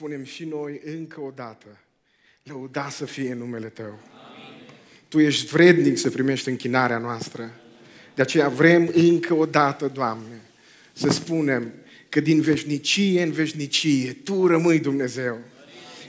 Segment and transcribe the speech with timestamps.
[0.00, 1.66] spunem și noi încă o dată,
[2.42, 3.98] lăuda să fie numele Tău.
[5.08, 7.50] Tu ești vrednic să primești închinarea noastră.
[8.14, 10.40] De aceea vrem încă o dată, Doamne,
[10.92, 11.72] să spunem
[12.08, 15.38] că din veșnicie în veșnicie Tu rămâi Dumnezeu.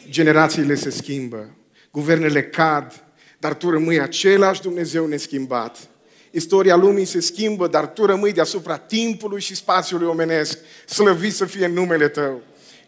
[0.09, 1.55] Generațiile se schimbă,
[1.91, 3.03] guvernele cad,
[3.39, 5.89] dar Tu rămâi același Dumnezeu neschimbat.
[6.31, 10.59] Istoria lumii se schimbă, dar Tu rămâi deasupra timpului și spațiului omenesc.
[10.85, 12.41] Slăvit să fie numele Tău.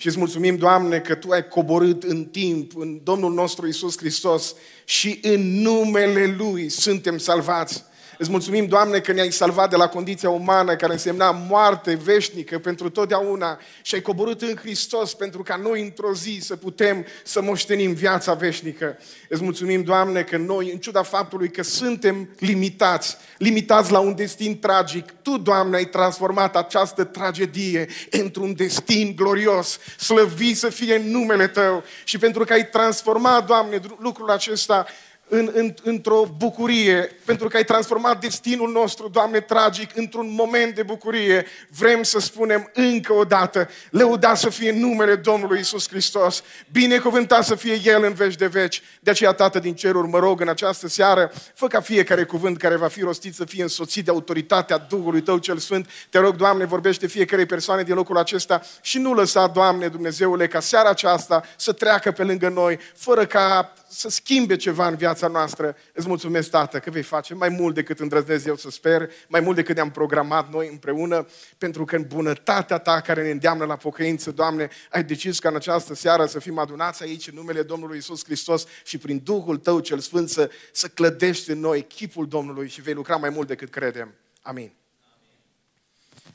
[0.03, 4.55] Și îți mulțumim, Doamne, că Tu ai coborât în timp, în Domnul nostru Isus Hristos
[4.85, 7.83] și în numele Lui suntem salvați.
[8.17, 12.89] Îți mulțumim, Doamne, că ne-ai salvat de la condiția umană care însemna moarte veșnică pentru
[12.89, 17.93] totdeauna și ai coborât în Hristos pentru ca noi într-o zi să putem să moștenim
[17.93, 18.97] viața veșnică.
[19.29, 24.59] Îți mulțumim, Doamne, că noi, în ciuda faptului că suntem limitați, limitați la un destin
[24.59, 29.79] tragic, Tu, Doamne, ai transformat această tragedie într-un destin glorios.
[29.97, 34.85] Slăvi să fie numele Tău și pentru că ai transformat, Doamne, lucrul acesta
[35.33, 40.83] în, în, într-o bucurie, pentru că ai transformat destinul nostru, Doamne, tragic, într-un moment de
[40.83, 41.45] bucurie.
[41.69, 47.55] Vrem să spunem încă o dată, lăuda să fie numele Domnului Isus Hristos, binecuvântat să
[47.55, 48.81] fie El în veci de veci.
[48.99, 52.75] De aceea, Tată din ceruri, mă rog în această seară, fă ca fiecare cuvânt care
[52.75, 55.89] va fi rostit să fie însoțit de autoritatea Duhului Tău cel Sfânt.
[56.09, 60.59] Te rog, Doamne, vorbește fiecare persoane din locul acesta și nu lăsa, Doamne, Dumnezeule, ca
[60.59, 65.75] seara aceasta să treacă pe lângă noi, fără ca să schimbe ceva în viața noastră.
[65.93, 69.55] Îți mulțumesc, Tată, că vei face mai mult decât îndrăznesc eu să sper, mai mult
[69.55, 71.27] decât ne-am programat noi împreună,
[71.57, 75.55] pentru că în bunătatea Ta care ne îndeamnă la pocăință, Doamne, ai decis ca în
[75.55, 79.79] această seară să fim adunați aici în numele Domnului Isus Hristos și prin Duhul Tău
[79.79, 83.69] cel Sfânt să, să clădești în noi chipul Domnului și vei lucra mai mult decât
[83.69, 84.13] credem.
[84.41, 84.71] Amin.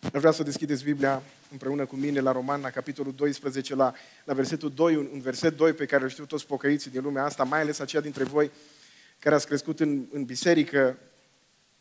[0.01, 0.11] Amin.
[0.12, 3.93] Vreau să deschideți Biblia împreună cu mine la Roman, la capitolul 12, la,
[4.25, 7.25] la versetul 2, un, un verset 2 pe care îl știu toți pocăiții din lumea
[7.25, 8.51] asta, mai ales aceia dintre voi
[9.19, 10.99] care ați crescut în, în biserică.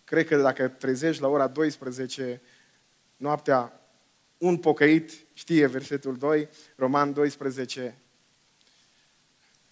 [0.03, 2.41] Cred că dacă trezești la ora 12
[3.17, 3.81] noaptea,
[4.37, 7.97] un pocăit știe versetul 2, Roman 12.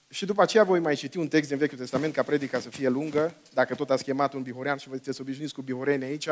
[0.10, 2.90] Și după aceea voi mai citi un text din Vechiul Testament ca predica să fie
[2.90, 3.36] lungă.
[3.54, 6.30] Dacă tot ați chemat un bihorean și vă sunteți obișnuiți cu bihoreni aici,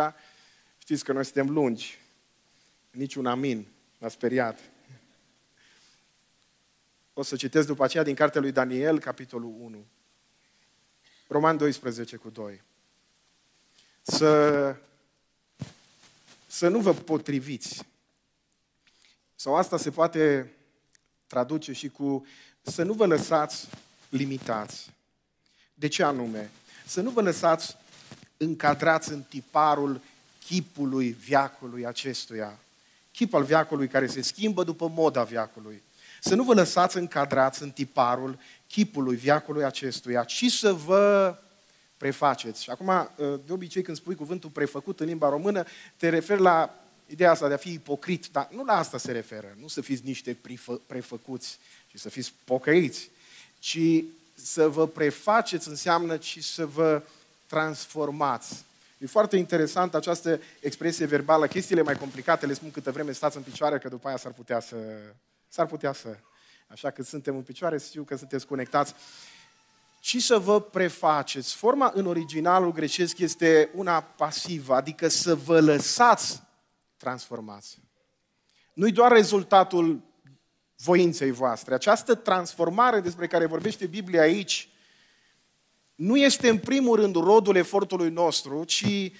[0.77, 2.02] știți că noi suntem lungi
[2.93, 3.67] niciun amin.
[3.97, 4.59] M-a speriat.
[7.13, 9.85] O să citesc după aceea din cartea lui Daniel, capitolul 1.
[11.27, 12.61] Roman 12 cu 2.
[14.01, 14.75] Să,
[16.47, 17.85] să nu vă potriviți.
[19.35, 20.51] Sau asta se poate
[21.27, 22.25] traduce și cu
[22.61, 23.69] să nu vă lăsați
[24.09, 24.91] limitați.
[25.73, 26.51] De ce anume?
[26.85, 27.77] Să nu vă lăsați
[28.37, 30.01] încadrați în tiparul
[30.45, 32.59] chipului viacului acestuia,
[33.13, 35.83] chip al viacului care se schimbă după moda viacului.
[36.21, 41.37] Să nu vă lăsați încadrați în tiparul chipului viacului acestuia, ci să vă
[41.97, 42.63] prefaceți.
[42.63, 43.09] Și acum,
[43.45, 45.63] de obicei, când spui cuvântul prefăcut în limba română,
[45.97, 46.75] te referi la
[47.05, 49.55] ideea asta de a fi ipocrit, dar nu la asta se referă.
[49.59, 50.37] Nu să fiți niște
[50.85, 53.09] prefăcuți și să fiți pocăiți,
[53.59, 54.03] ci
[54.33, 57.03] să vă prefaceți înseamnă și să vă
[57.45, 58.63] transformați.
[59.03, 61.47] E foarte interesant această expresie verbală.
[61.47, 64.59] Chestiile mai complicate le spun câtă vreme stați în picioare, că după aia s-ar putea
[64.59, 64.75] să...
[65.47, 66.17] S-ar putea să...
[66.67, 68.93] Așa că suntem în picioare, știu că sunteți conectați.
[69.99, 71.55] Și să vă prefaceți.
[71.55, 76.43] Forma în originalul grecesc este una pasivă, adică să vă lăsați
[76.97, 77.81] transformați.
[78.73, 80.01] Nu-i doar rezultatul
[80.75, 81.73] voinței voastre.
[81.73, 84.72] Această transformare despre care vorbește Biblia aici
[85.95, 89.11] nu este în primul rând rodul efortului nostru, ci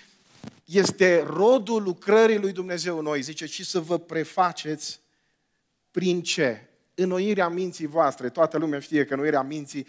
[0.66, 3.22] este rodul lucrării lui Dumnezeu în noi.
[3.22, 5.00] Zice, și să vă prefaceți
[5.92, 6.68] prin ce?
[6.96, 8.30] Înnoirea minții voastre.
[8.30, 9.88] Toată lumea știe că înnoirea minții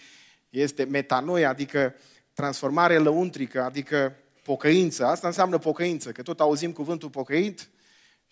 [0.50, 1.94] este metanoia, adică
[2.32, 5.06] transformare lăuntrică, adică pocăință.
[5.06, 7.68] Asta înseamnă pocăință, că tot auzim cuvântul pocăit,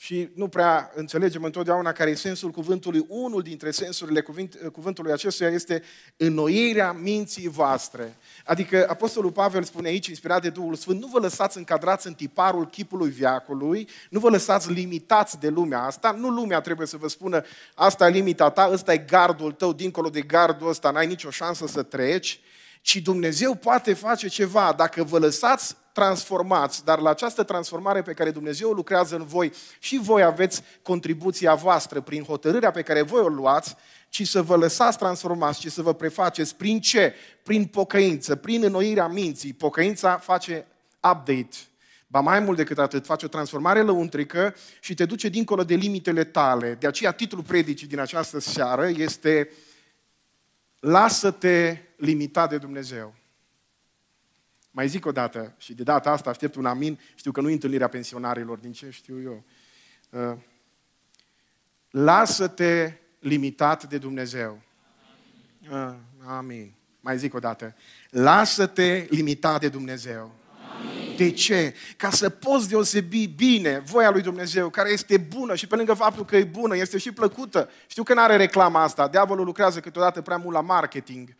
[0.02, 3.04] și nu prea înțelegem întotdeauna care e sensul cuvântului.
[3.08, 5.82] Unul dintre sensurile cuvânt, cuvântului acestuia este
[6.16, 8.16] înnoirea minții voastre.
[8.44, 12.66] Adică Apostolul Pavel spune aici, inspirat de Duhul Sfânt, nu vă lăsați încadrați în tiparul
[12.66, 17.42] chipului viacului, nu vă lăsați limitați de lumea asta, nu lumea trebuie să vă spună
[17.74, 21.66] asta e limita ta, ăsta e gardul tău, dincolo de gardul ăsta n-ai nicio șansă
[21.66, 22.40] să treci,
[22.82, 28.30] ci Dumnezeu poate face ceva dacă vă lăsați transformați, dar la această transformare pe care
[28.30, 33.20] Dumnezeu o lucrează în voi și voi aveți contribuția voastră prin hotărârea pe care voi
[33.20, 33.76] o luați,
[34.08, 37.14] ci să vă lăsați transformați, ci să vă prefaceți prin ce?
[37.42, 39.52] Prin pocăință, prin înnoirea minții.
[39.52, 40.66] Pocăința face
[41.12, 41.56] update.
[42.06, 46.24] Ba mai mult decât atât, face o transformare lăuntrică și te duce dincolo de limitele
[46.24, 46.76] tale.
[46.80, 49.50] De aceea titlul predicii din această seară este
[50.82, 53.14] Lasă-te limitat de Dumnezeu.
[54.70, 56.98] Mai zic o dată și de data asta aștept un amin.
[57.14, 59.44] Știu că nu e întâlnirea pensionarilor, din ce știu eu.
[60.10, 60.38] Uh,
[61.90, 64.62] lasă-te limitat de Dumnezeu.
[65.70, 65.94] Uh,
[66.26, 66.74] amin.
[67.00, 67.74] Mai zic o dată.
[68.10, 70.34] Lasă-te limitat de Dumnezeu.
[71.22, 71.34] Amin.
[71.34, 71.74] De ce?
[71.96, 76.24] Ca să poți deosebi bine voia lui Dumnezeu, care este bună și pe lângă faptul
[76.24, 77.70] că e bună, este și plăcută.
[77.86, 79.08] Știu că nu are reclama asta.
[79.08, 81.36] Diavolul lucrează câteodată prea mult la marketing.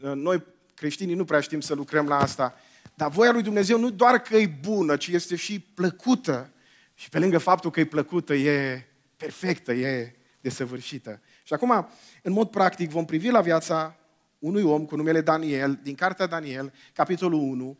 [0.00, 0.42] Uh, noi,
[0.74, 2.54] creștinii, nu prea știm să lucrăm la asta.
[2.94, 6.50] Dar voia lui Dumnezeu nu doar că e bună, ci este și plăcută.
[6.94, 8.86] Și pe lângă faptul că e plăcută, e
[9.16, 11.20] perfectă, e desăvârșită.
[11.42, 11.88] Și acum,
[12.22, 13.96] în mod practic, vom privi la viața
[14.38, 17.78] unui om cu numele Daniel, din cartea Daniel, capitolul 1,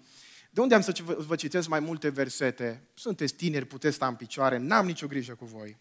[0.55, 0.93] de unde am să
[1.27, 2.83] vă citesc mai multe versete.
[2.95, 5.77] Sunteți tineri, puteți sta în picioare, n-am nicio grijă cu voi.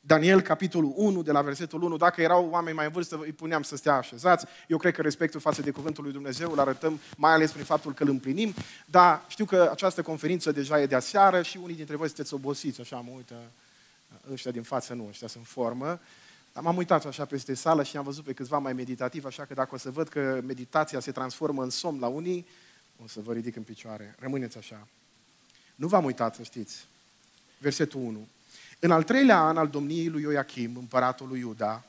[0.00, 3.62] Daniel, capitolul 1, de la versetul 1, dacă erau oameni mai în vârstă, îi puneam
[3.62, 4.46] să stea așezați.
[4.68, 7.92] Eu cred că respectul față de cuvântul lui Dumnezeu îl arătăm mai ales prin faptul
[7.92, 8.54] că îl împlinim,
[8.86, 12.80] dar știu că această conferință deja e de aseară și unii dintre voi sunteți obosiți,
[12.80, 13.34] așa mă uită,
[14.32, 16.00] ăștia din față nu, ăștia sunt formă.
[16.52, 19.54] Dar m-am uitat așa peste sală și am văzut pe câțiva mai meditativ, așa că
[19.54, 22.46] dacă o să văd că meditația se transformă în somn la unii,
[23.02, 24.14] o să vă ridic în picioare.
[24.18, 24.86] Rămâneți așa.
[25.74, 26.84] Nu v-am uitat, să știți.
[27.58, 28.28] Versetul 1.
[28.78, 31.84] În al treilea an al domniei lui Ioachim, împăratul lui Iuda,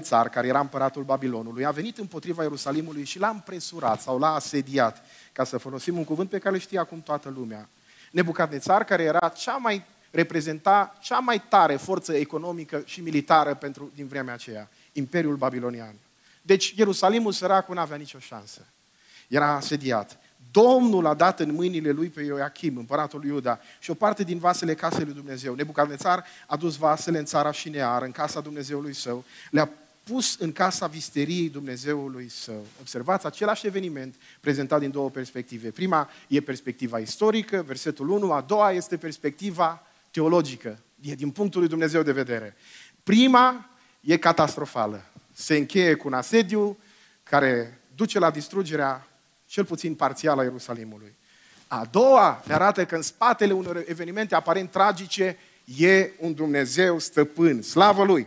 [0.00, 5.04] țar, care era împăratul Babilonului, a venit împotriva Ierusalimului și l-a împresurat sau l-a asediat,
[5.32, 7.68] ca să folosim un cuvânt pe care îl știe acum toată lumea.
[8.58, 14.06] țar, care era cea mai reprezenta cea mai tare forță economică și militară pentru, din
[14.06, 15.94] vremea aceea, Imperiul Babilonian.
[16.42, 18.66] Deci Ierusalimul săracul nu avea nicio șansă.
[19.28, 20.18] Era asediat.
[20.50, 24.38] Domnul a dat în mâinile lui pe Ioachim, împăratul lui Iuda, și o parte din
[24.38, 25.54] vasele casei lui Dumnezeu.
[25.54, 29.70] Nebucadnețar a dus vasele în țara Șinear, în casa Dumnezeului său, le-a
[30.04, 32.66] pus în casa visteriei Dumnezeului său.
[32.80, 35.70] Observați același eveniment prezentat din două perspective.
[35.70, 41.68] Prima e perspectiva istorică, versetul 1, a doua este perspectiva teologică, e din punctul lui
[41.68, 42.56] Dumnezeu de vedere.
[43.02, 43.70] Prima
[44.00, 45.04] e catastrofală.
[45.32, 46.78] Se încheie cu un asediu
[47.22, 49.06] care duce la distrugerea
[49.46, 51.14] cel puțin parțială a Ierusalimului.
[51.66, 55.36] A doua ne arată că în spatele unor evenimente aparent tragice
[55.78, 57.62] e un Dumnezeu stăpân.
[57.62, 58.26] Slavă Lui!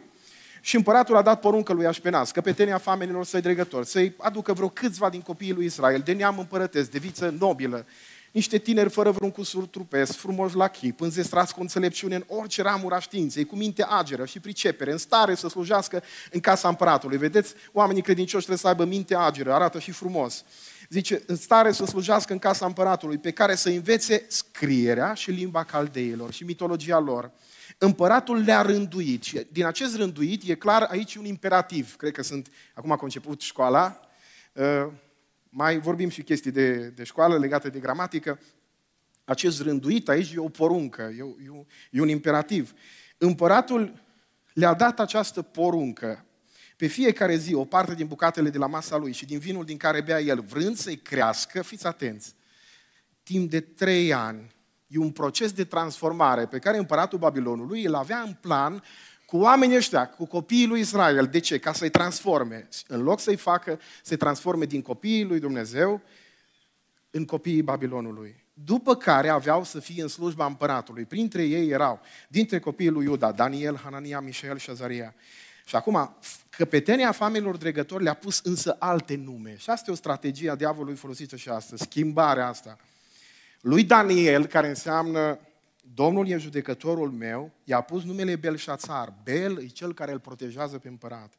[0.61, 5.09] Și împăratul a dat poruncă lui Așpenas, căpetenia famenilor săi dregători, să-i aducă vreo câțiva
[5.09, 7.85] din copiii lui Israel, de neam împărătesc, de viță nobilă,
[8.31, 12.95] niște tineri fără vreun cusur trupesc, frumos la chip, înzestrați cu înțelepciune în orice ramură
[12.95, 17.17] a științei, cu minte ageră și pricepere, în stare să slujească în casa împăratului.
[17.17, 20.43] Vedeți, oamenii credincioși trebuie să aibă minte ageră, arată și frumos.
[20.89, 25.63] Zice, în stare să slujească în casa împăratului, pe care să învețe scrierea și limba
[25.63, 27.31] caldeilor și mitologia lor.
[27.77, 31.95] Împăratul le-a rânduit și din acest rânduit e clar aici un imperativ.
[31.95, 33.99] Cred că sunt, acum a conceput școala,
[34.53, 34.87] uh,
[35.49, 38.39] mai vorbim și chestii de, de școală legate de gramatică.
[39.23, 42.73] Acest rânduit aici e o poruncă, e, e, e un imperativ.
[43.17, 44.03] Împăratul
[44.53, 46.25] le-a dat această poruncă
[46.79, 49.77] pe fiecare zi o parte din bucatele de la masa lui și din vinul din
[49.77, 52.35] care bea el, vrând să-i crească, fiți atenți,
[53.23, 54.55] timp de trei ani,
[54.87, 58.83] e un proces de transformare pe care împăratul Babilonului îl avea în plan
[59.25, 61.25] cu oamenii ăștia, cu copiii lui Israel.
[61.25, 61.57] De ce?
[61.57, 62.67] Ca să-i transforme.
[62.87, 66.01] În loc să-i facă, să-i transforme din copiii lui Dumnezeu
[67.09, 68.43] în copiii Babilonului.
[68.53, 71.05] După care aveau să fie în slujba împăratului.
[71.05, 75.15] Printre ei erau, dintre copiii lui Iuda, Daniel, Hanania, Mișel și Azaria.
[75.69, 76.15] Și acum,
[76.49, 79.57] căpetenia familiilor dregători le-a pus însă alte nume.
[79.57, 82.77] Și asta e o strategie a diavolului folosită și astăzi, schimbarea asta.
[83.61, 85.39] Lui Daniel, care înseamnă
[85.93, 89.13] Domnul e judecătorul meu, i-a pus numele Belșațar.
[89.23, 91.33] Bel e cel care îl protejează pe împărat.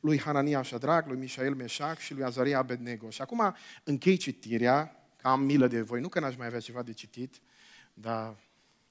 [0.00, 3.10] Lui Hanania Shadrach, lui Mișael Meșac și lui Azaria Abednego.
[3.10, 6.82] Și acum închei citirea, că am milă de voi, nu că n-aș mai avea ceva
[6.82, 7.40] de citit,
[7.94, 8.36] dar,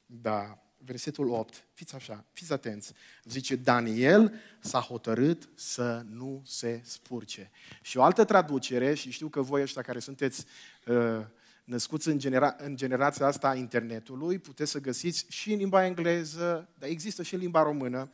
[0.05, 2.93] da, versetul 8, fiți așa, fiți atenți.
[3.23, 7.51] Zice, Daniel s-a hotărât să nu se spurce.
[7.81, 10.45] Și o altă traducere, și știu că voi ăștia care sunteți
[10.85, 11.25] uh,
[11.63, 16.69] născuți în, genera- în generația asta a internetului, puteți să găsiți și în limba engleză,
[16.77, 18.11] dar există și în limba română,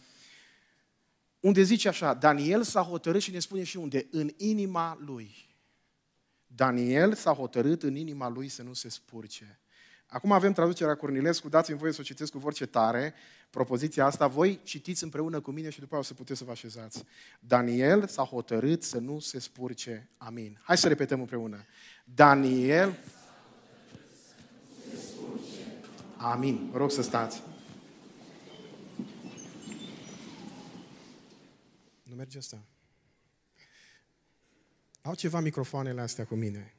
[1.40, 5.56] unde zice așa, Daniel s-a hotărât și ne spune și unde, în inima lui.
[6.48, 9.60] Daniel s-a hotărât în inima lui să nu se spurce.
[10.08, 13.14] Acum avem traducerea Cornilescu, dați-mi voie să o citesc cu voce tare,
[13.50, 16.52] propoziția asta, voi citiți împreună cu mine și după aceea o să puteți să vă
[16.52, 17.04] așezați.
[17.40, 20.10] Daniel s-a hotărât să nu se spurce.
[20.18, 20.60] Amin.
[20.64, 21.66] Hai să repetăm împreună.
[22.04, 22.98] Daniel
[26.18, 26.70] Amin.
[26.72, 27.42] Vă rog să stați.
[32.04, 32.64] Nu merge asta.
[35.02, 36.75] Au ceva microfoanele astea cu mine.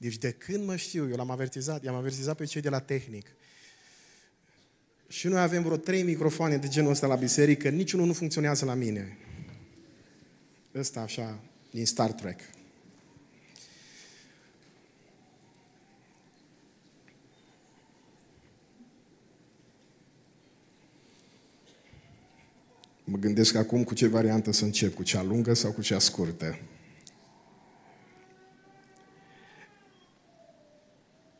[0.00, 3.26] Deci de când mă știu, eu l-am avertizat, i-am avertizat pe cei de la tehnic.
[5.08, 8.74] Și noi avem vreo trei microfoane de genul ăsta la biserică, niciunul nu funcționează la
[8.74, 9.18] mine.
[10.74, 11.40] Ăsta așa,
[11.70, 12.40] din Star Trek.
[23.04, 26.58] Mă gândesc acum cu ce variantă să încep, cu cea lungă sau cu cea scurtă.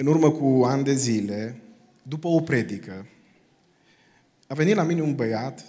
[0.00, 1.60] În urmă cu ani de zile,
[2.02, 3.06] după o predică,
[4.46, 5.64] a venit la mine un băiat,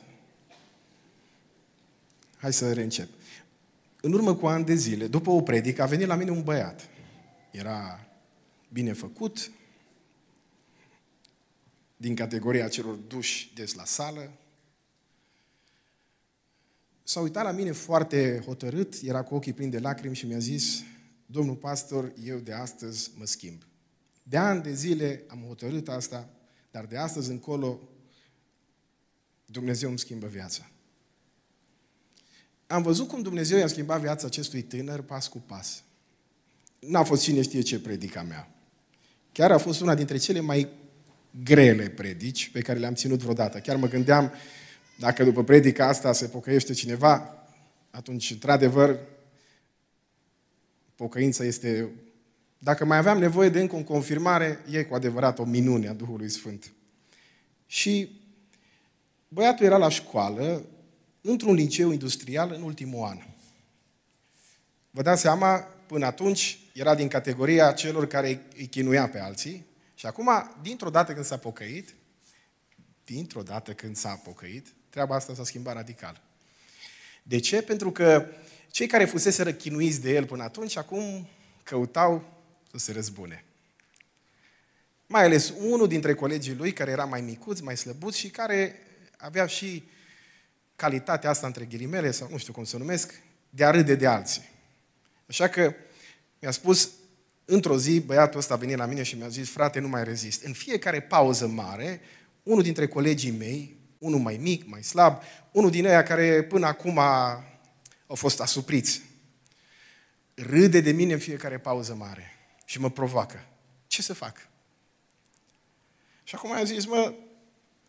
[2.38, 3.10] hai să reîncep.
[4.02, 6.90] În urmă cu ani de zile, după o predică, a venit la mine un băiat.
[7.52, 8.08] Era
[8.74, 9.52] bine făcut,
[11.98, 14.32] din categoria celor duși des la sală.
[17.04, 20.84] S-a uitat la mine foarte hotărât, era cu ochii plini de lacrimi și mi-a zis,
[21.26, 23.64] domnul pastor, eu de astăzi mă schimb.
[24.30, 26.30] De ani de zile am hotărât asta,
[26.72, 27.80] dar de astăzi încolo
[29.46, 30.70] Dumnezeu îmi schimbă viața.
[32.68, 35.84] Am văzut cum Dumnezeu i-a schimbat viața acestui tânăr pas cu pas.
[36.80, 38.52] N-a fost cine știe ce predica mea.
[39.32, 40.70] Chiar a fost una dintre cele mai
[41.44, 43.60] grele predici pe care le-am ținut vreodată.
[43.60, 44.34] Chiar mă gândeam,
[45.00, 47.46] dacă după predica asta se pocăiește cineva,
[47.90, 49.00] atunci, într-adevăr,
[50.96, 51.92] pocăința este
[52.62, 56.30] dacă mai aveam nevoie de încă o confirmare, e cu adevărat o minune a Duhului
[56.30, 56.72] Sfânt.
[57.66, 58.22] Și
[59.28, 60.66] băiatul era la școală,
[61.22, 63.18] într-un liceu industrial în ultimul an.
[64.92, 70.06] Vă dați seama, până atunci era din categoria celor care îi chinuia pe alții și
[70.06, 70.30] acum,
[70.62, 71.96] dintr-o dată când s-a pocăit,
[73.06, 76.22] dintr-o dată când s-a pocăit, treaba asta s-a schimbat radical.
[77.24, 77.62] De ce?
[77.62, 78.26] Pentru că
[78.72, 81.28] cei care fusese răchinuiți de el până atunci, acum
[81.64, 82.39] căutau
[82.80, 83.44] să se răzbune.
[85.08, 88.76] Mai ales unul dintre colegii lui, care era mai micuț, mai slăbuț și care
[89.18, 89.84] avea și
[90.76, 94.50] calitatea asta între ghilimele, sau nu știu cum să numesc, de a râde de alții.
[95.28, 95.74] Așa că
[96.40, 96.90] mi-a spus,
[97.46, 100.44] într-o zi, băiatul ăsta a venit la mine și mi-a zis, frate, nu mai rezist.
[100.44, 102.02] În fiecare pauză mare,
[102.44, 105.22] unul dintre colegii mei, unul mai mic, mai slab,
[105.52, 106.98] unul din ei care până acum
[108.08, 109.02] au fost asupriți,
[110.34, 112.34] râde de mine în fiecare pauză mare
[112.70, 113.46] și mă provoacă.
[113.88, 114.48] Ce să fac?
[116.24, 117.14] Și acum a zis, mă,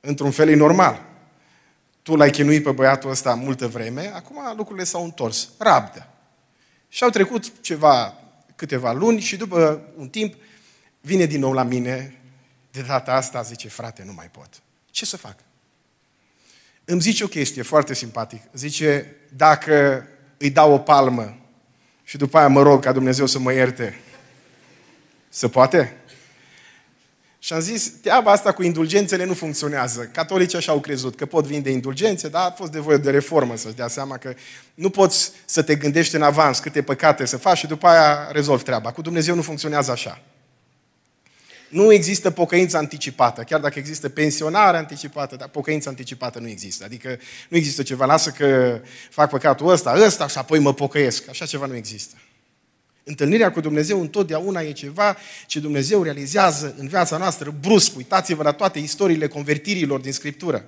[0.00, 1.06] într-un fel e normal.
[2.02, 5.48] Tu l-ai chinuit pe băiatul ăsta multă vreme, acum lucrurile s-au întors.
[5.58, 6.08] Rabdă.
[6.88, 8.14] Și au trecut ceva,
[8.56, 10.34] câteva luni și după un timp
[11.00, 12.20] vine din nou la mine,
[12.70, 14.62] de data asta zice, frate, nu mai pot.
[14.90, 15.36] Ce să fac?
[16.84, 18.42] Îmi zice o chestie foarte simpatic.
[18.52, 20.06] Zice, dacă
[20.36, 21.36] îi dau o palmă
[22.02, 24.00] și după aia mă rog ca Dumnezeu să mă ierte,
[25.30, 25.96] se poate?
[27.42, 30.10] Și am zis, treaba asta cu indulgențele nu funcționează.
[30.12, 33.56] Catolicii așa au crezut, că pot vinde indulgențe, dar a fost de voie de reformă
[33.56, 34.34] să-și dea seama că
[34.74, 38.62] nu poți să te gândești în avans câte păcate să faci și după aia rezolvi
[38.62, 38.92] treaba.
[38.92, 40.22] Cu Dumnezeu nu funcționează așa.
[41.68, 46.84] Nu există pocăință anticipată, chiar dacă există pensionare anticipată, dar pocăință anticipată nu există.
[46.84, 47.18] Adică
[47.48, 51.28] nu există ceva, lasă că fac păcatul ăsta, ăsta și apoi mă pocăiesc.
[51.28, 52.16] Așa ceva nu există.
[53.04, 55.16] Întâlnirea cu Dumnezeu întotdeauna e ceva
[55.46, 57.96] ce Dumnezeu realizează în viața noastră brusc.
[57.96, 60.64] Uitați-vă la toate istoriile convertirilor din Scriptură.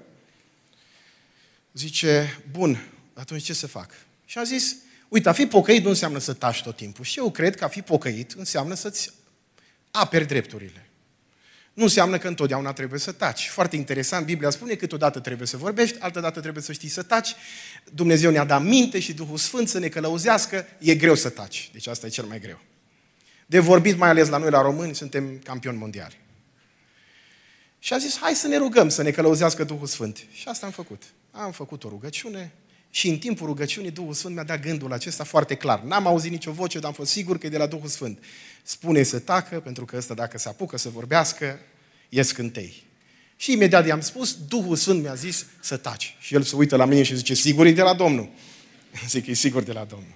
[1.73, 3.91] Zice, bun, atunci ce să fac?
[4.25, 4.77] Și a zis,
[5.09, 7.05] uite, a fi pocăit nu înseamnă să tași tot timpul.
[7.05, 9.13] Și eu cred că a fi pocăit înseamnă să-ți
[9.91, 10.87] aperi drepturile.
[11.73, 13.49] Nu înseamnă că întotdeauna trebuie să taci.
[13.49, 17.35] Foarte interesant, Biblia spune că câteodată trebuie să vorbești, altădată trebuie să știi să taci.
[17.93, 21.71] Dumnezeu ne-a dat minte și Duhul Sfânt să ne călăuzească, e greu să taci.
[21.73, 22.61] Deci asta e cel mai greu.
[23.47, 26.21] De vorbit, mai ales la noi, la români, suntem campioni mondiali.
[27.79, 30.25] Și a zis, hai să ne rugăm să ne călăuzească Duhul Sfânt.
[30.33, 31.03] Și asta am făcut.
[31.31, 32.53] Am făcut o rugăciune
[32.91, 35.81] și în timpul rugăciunii Duhul Sfânt mi-a dat gândul acesta foarte clar.
[35.81, 38.25] N-am auzit nicio voce, dar am fost sigur că e de la Duhul Sfânt.
[38.63, 41.61] Spune să tacă, pentru că ăsta dacă se apucă să vorbească,
[42.09, 42.83] e scântei.
[43.37, 46.17] Și imediat i-am spus, Duhul Sfânt mi-a zis să taci.
[46.21, 48.31] Și el se uită la mine și zice, sigur e de la Domnul.
[49.09, 50.15] Zic, e sigur de la Domnul.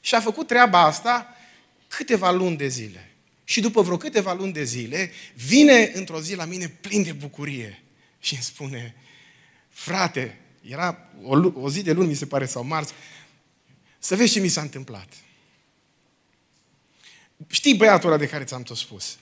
[0.00, 1.36] Și a făcut treaba asta
[1.88, 3.08] câteva luni de zile.
[3.44, 7.82] Și după vreo câteva luni de zile, vine într-o zi la mine plin de bucurie
[8.20, 8.94] și îmi spune,
[9.68, 10.38] frate,
[10.68, 12.92] era o, o zi de luni, mi se pare, sau marți,
[13.98, 15.08] să vezi ce mi s-a întâmplat.
[17.48, 19.16] Știi băiatul ăla de care ți-am tot spus?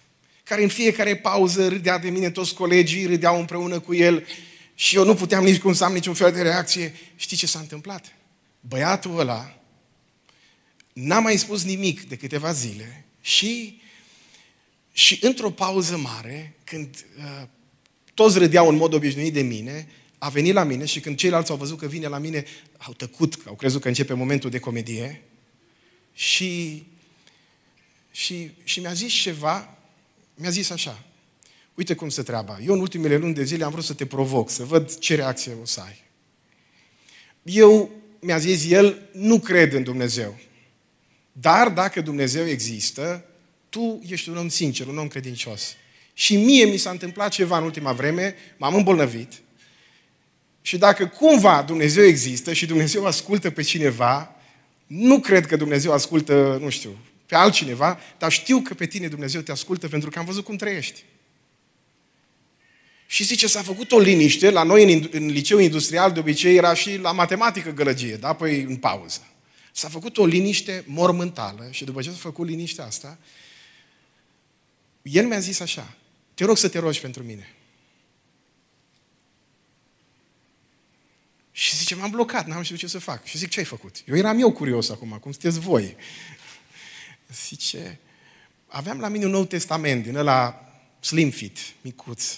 [0.45, 4.26] care în fiecare pauză râdea de mine, toți colegii râdeau împreună cu el
[4.75, 6.95] și eu nu puteam nici cum să am niciun fel de reacție.
[7.17, 8.14] Știi ce s-a întâmplat?
[8.61, 9.59] Băiatul ăla
[10.93, 13.81] n-a mai spus nimic de câteva zile și,
[14.93, 17.47] și într-o pauză mare, când uh,
[18.14, 19.88] toți râdeau în mod obișnuit de mine,
[20.19, 22.45] a venit la mine și când ceilalți au văzut că vine la mine,
[22.79, 25.23] au tăcut, au crezut că începe momentul de comedie
[26.14, 26.83] și,
[28.12, 29.78] și, și mi-a zis ceva,
[30.35, 31.02] mi-a zis așa,
[31.75, 34.50] uite cum se treaba, eu în ultimele luni de zile am vrut să te provoc,
[34.50, 36.02] să văd ce reacție o să ai.
[37.42, 37.90] Eu,
[38.21, 40.38] mi-a zis el, nu cred în Dumnezeu.
[41.33, 43.25] Dar dacă Dumnezeu există,
[43.69, 45.76] tu ești un om sincer, un om credincios.
[46.12, 49.33] Și mie mi s-a întâmplat ceva în ultima vreme, m-am îmbolnăvit.
[50.62, 54.37] Și dacă cumva Dumnezeu există și Dumnezeu ascultă pe cineva,
[54.87, 56.99] nu cred că Dumnezeu ascultă, nu știu,
[57.33, 60.57] pe altcineva, dar știu că pe tine Dumnezeu te ascultă pentru că am văzut cum
[60.57, 61.05] trăiești.
[63.07, 66.75] Și zice, s-a făcut o liniște, la noi în, în liceu industrial de obicei era
[66.75, 68.33] și la matematică gălăgie, da?
[68.33, 69.27] Păi în pauză.
[69.73, 73.19] S-a făcut o liniște mormântală și după ce s-a făcut liniștea asta,
[75.03, 75.97] el mi-a zis așa,
[76.35, 77.55] te rog să te rogi pentru mine.
[81.53, 83.25] Și zice, m-am blocat, n-am știut ce să fac.
[83.25, 83.97] Și zic, ce ai făcut?
[84.07, 85.97] Eu eram eu curios acum, cum sunteți voi.
[87.33, 87.99] Zice,
[88.67, 90.67] aveam la mine un nou testament din ăla
[91.01, 92.37] slim fit, micuț,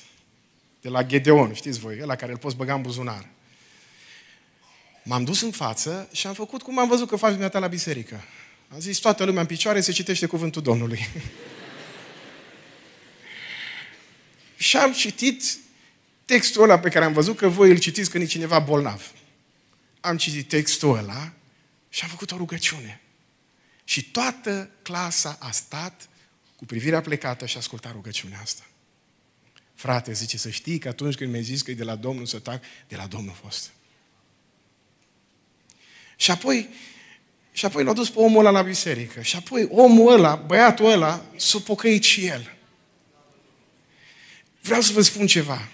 [0.81, 3.29] de la Gedeon, știți voi, ăla care îl poți băga în buzunar.
[5.03, 8.25] M-am dus în față și am făcut cum am văzut că faci dumneata la biserică.
[8.69, 11.09] Am zis, toată lumea în picioare se citește cuvântul Domnului.
[14.57, 15.59] și am citit
[16.25, 19.13] textul ăla pe care am văzut că voi îl citiți când e cineva bolnav.
[20.01, 21.33] Am citit textul ăla
[21.89, 23.01] și am făcut o rugăciune.
[23.85, 26.09] Și toată clasa a stat
[26.57, 28.63] cu privirea plecată și a ascultat rugăciunea asta.
[29.75, 32.39] Frate, zice, să știi că atunci când mi-ai zis că e de la Domnul să
[32.39, 33.71] tac, de la Domnul a fost.
[36.17, 36.69] Și apoi,
[37.53, 39.21] și apoi l-a dus pe omul ăla la biserică.
[39.21, 42.57] Și apoi omul ăla, băiatul ăla, s-a pocăit și el.
[44.61, 45.69] Vreau să vă spun ceva.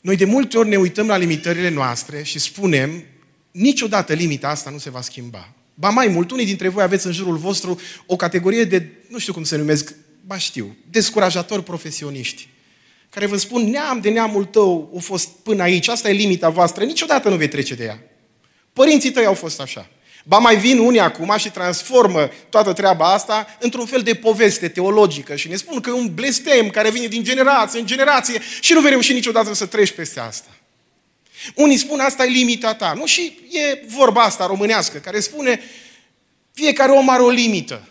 [0.00, 3.04] Noi de multe ori ne uităm la limitările noastre și spunem,
[3.50, 5.52] niciodată limita asta nu se va schimba.
[5.78, 9.32] Ba mai mult, unii dintre voi aveți în jurul vostru o categorie de, nu știu
[9.32, 9.94] cum se numesc,
[10.26, 12.48] ba știu, descurajatori profesioniști
[13.10, 16.84] care vă spun, neam de neamul tău a fost până aici, asta e limita voastră,
[16.84, 18.02] niciodată nu vei trece de ea.
[18.72, 19.90] Părinții tăi au fost așa.
[20.24, 25.36] Ba mai vin unii acum și transformă toată treaba asta într-un fel de poveste teologică
[25.36, 28.80] și ne spun că e un blestem care vine din generație în generație și nu
[28.80, 30.50] vei reuși niciodată să treci peste asta.
[31.54, 32.92] Unii spun asta e limita ta.
[32.96, 33.06] Nu?
[33.06, 35.60] Și e vorba asta românească care spune
[36.52, 37.82] fiecare om are o limită.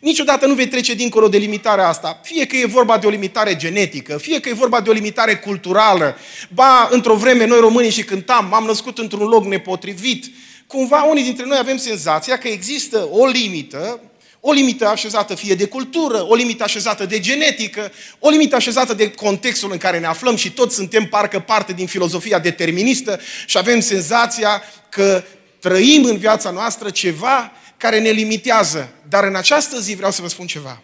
[0.00, 2.20] Niciodată nu vei trece dincolo de limitarea asta.
[2.22, 5.36] Fie că e vorba de o limitare genetică, fie că e vorba de o limitare
[5.36, 6.16] culturală.
[6.54, 10.26] Ba, într-o vreme, noi românii și cântam, m-am născut într-un loc nepotrivit.
[10.66, 14.00] Cumva, unii dintre noi avem senzația că există o limită,
[14.40, 19.10] o limită așezată fie de cultură, o limită așezată de genetică, o limită așezată de
[19.10, 23.80] contextul în care ne aflăm și toți suntem parcă parte din filozofia deterministă și avem
[23.80, 25.24] senzația că
[25.58, 28.92] trăim în viața noastră ceva care ne limitează.
[29.08, 30.82] Dar în această zi vreau să vă spun ceva.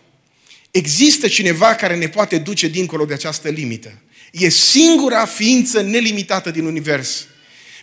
[0.71, 3.92] Există cineva care ne poate duce dincolo de această limită.
[4.33, 7.27] E singura ființă nelimitată din univers.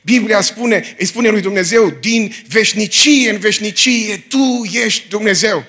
[0.05, 5.63] Biblia spune, îi spune lui Dumnezeu, din veșnicie în veșnicie, Tu ești Dumnezeu.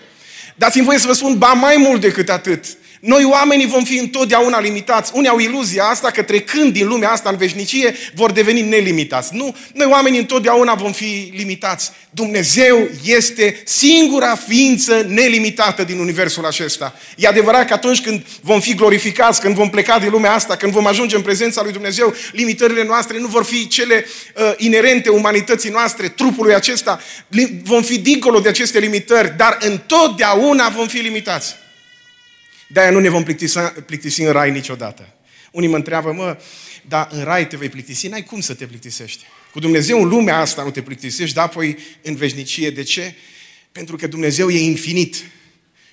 [0.55, 2.65] Dați-mi voie să vă spun, ba mai mult decât atât.
[3.05, 5.11] Noi oamenii vom fi întotdeauna limitați.
[5.15, 9.35] Unii au iluzia asta că trecând din lumea asta în veșnicie vor deveni nelimitați.
[9.35, 11.91] Nu, noi oamenii întotdeauna vom fi limitați.
[12.11, 16.97] Dumnezeu este singura ființă nelimitată din universul acesta.
[17.17, 20.73] E adevărat că atunci când vom fi glorificați, când vom pleca din lumea asta, când
[20.73, 25.71] vom ajunge în prezența lui Dumnezeu, limitările noastre nu vor fi cele uh, inerente umanității
[25.71, 27.01] noastre, trupului acesta.
[27.63, 31.63] Vom fi dincolo de aceste limitări, dar întotdeauna vom fi limitați.
[32.69, 35.15] De-aia nu ne vom plictisi, plictisi în rai niciodată.
[35.51, 36.37] Unii mă întreabă, mă,
[36.89, 38.09] dar în rai te vei plictisi?
[38.09, 39.25] N-ai cum să te plictisești.
[39.53, 42.71] Cu Dumnezeu în lumea asta nu te plictisești, dar apoi în veșnicie.
[42.71, 43.15] De ce?
[43.73, 45.17] Pentru că Dumnezeu e infinit.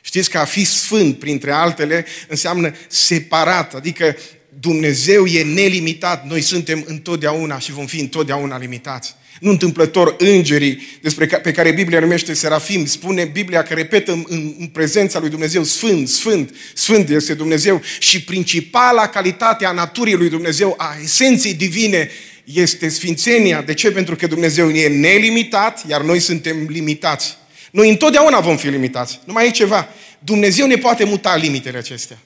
[0.01, 4.17] Știți că a fi sfânt, printre altele, înseamnă separat, adică
[4.59, 9.15] Dumnezeu e nelimitat, noi suntem întotdeauna și vom fi întotdeauna limitați.
[9.41, 14.25] Nu întâmplător îngerii despre ca, pe care Biblia numește serafim, spune Biblia că repetă în,
[14.59, 20.29] în prezența lui Dumnezeu Sfânt, Sfânt, Sfânt este Dumnezeu și principala calitate a naturii lui
[20.29, 22.09] Dumnezeu, a esenței divine,
[22.43, 23.61] este sfințenia.
[23.61, 23.91] De ce?
[23.91, 27.37] Pentru că Dumnezeu e nelimitat, iar noi suntem limitați.
[27.71, 29.19] Noi întotdeauna vom fi limitați.
[29.25, 29.87] Nu mai e ceva.
[30.19, 32.17] Dumnezeu ne poate muta limitele acestea.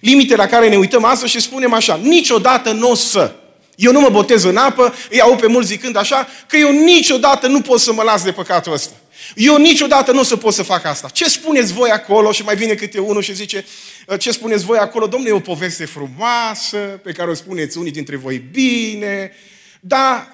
[0.00, 3.34] Limite la care ne uităm astăzi și spunem așa, niciodată nu o să.
[3.78, 7.46] Eu nu mă botez în apă, îi au pe mulți zicând așa, că eu niciodată
[7.46, 8.92] nu pot să mă las de păcatul ăsta.
[9.34, 11.08] Eu niciodată nu o să pot să fac asta.
[11.12, 12.32] Ce spuneți voi acolo?
[12.32, 13.64] Și mai vine câte unul și zice,
[14.18, 15.06] ce spuneți voi acolo?
[15.06, 19.32] Domnule, e o poveste frumoasă, pe care o spuneți unii dintre voi bine,
[19.80, 20.30] dar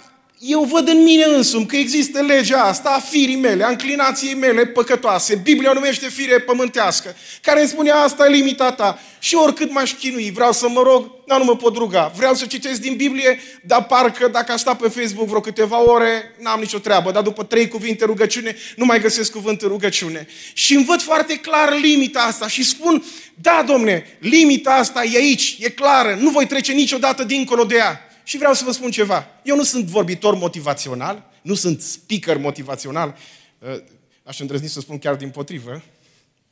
[0.47, 4.67] eu văd în mine însumi că există legea asta a firii mele, a înclinației mele
[4.67, 5.35] păcătoase.
[5.35, 8.99] Biblia o numește fire pământească, care îmi spune asta e limita ta.
[9.19, 12.13] Și oricât m-aș chinui, vreau să mă rog, dar nu mă pot ruga.
[12.17, 16.35] Vreau să citesc din Biblie, dar parcă dacă aș sta pe Facebook vreo câteva ore,
[16.39, 17.11] n-am nicio treabă.
[17.11, 20.27] Dar după trei cuvinte rugăciune, nu mai găsesc cuvânt în rugăciune.
[20.53, 23.05] Și îmi văd foarte clar limita asta și spun,
[23.35, 28.09] da, domne, limita asta e aici, e clară, nu voi trece niciodată dincolo de ea.
[28.25, 29.27] Și vreau să vă spun ceva.
[29.43, 33.17] Eu nu sunt vorbitor motivațional, nu sunt speaker motivațional.
[33.59, 33.83] Uh,
[34.23, 35.83] aș îndrăzni să spun chiar din potrivă.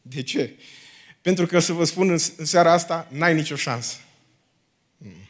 [0.02, 0.54] De ce?
[1.20, 3.96] Pentru că, să vă spun în seara asta, n-ai nicio șansă.
[4.98, 5.28] Hmm.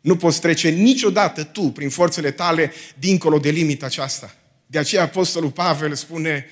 [0.00, 4.36] Nu poți trece niciodată tu, prin forțele tale, dincolo de limita aceasta.
[4.66, 6.46] De aceea Apostolul Pavel spune,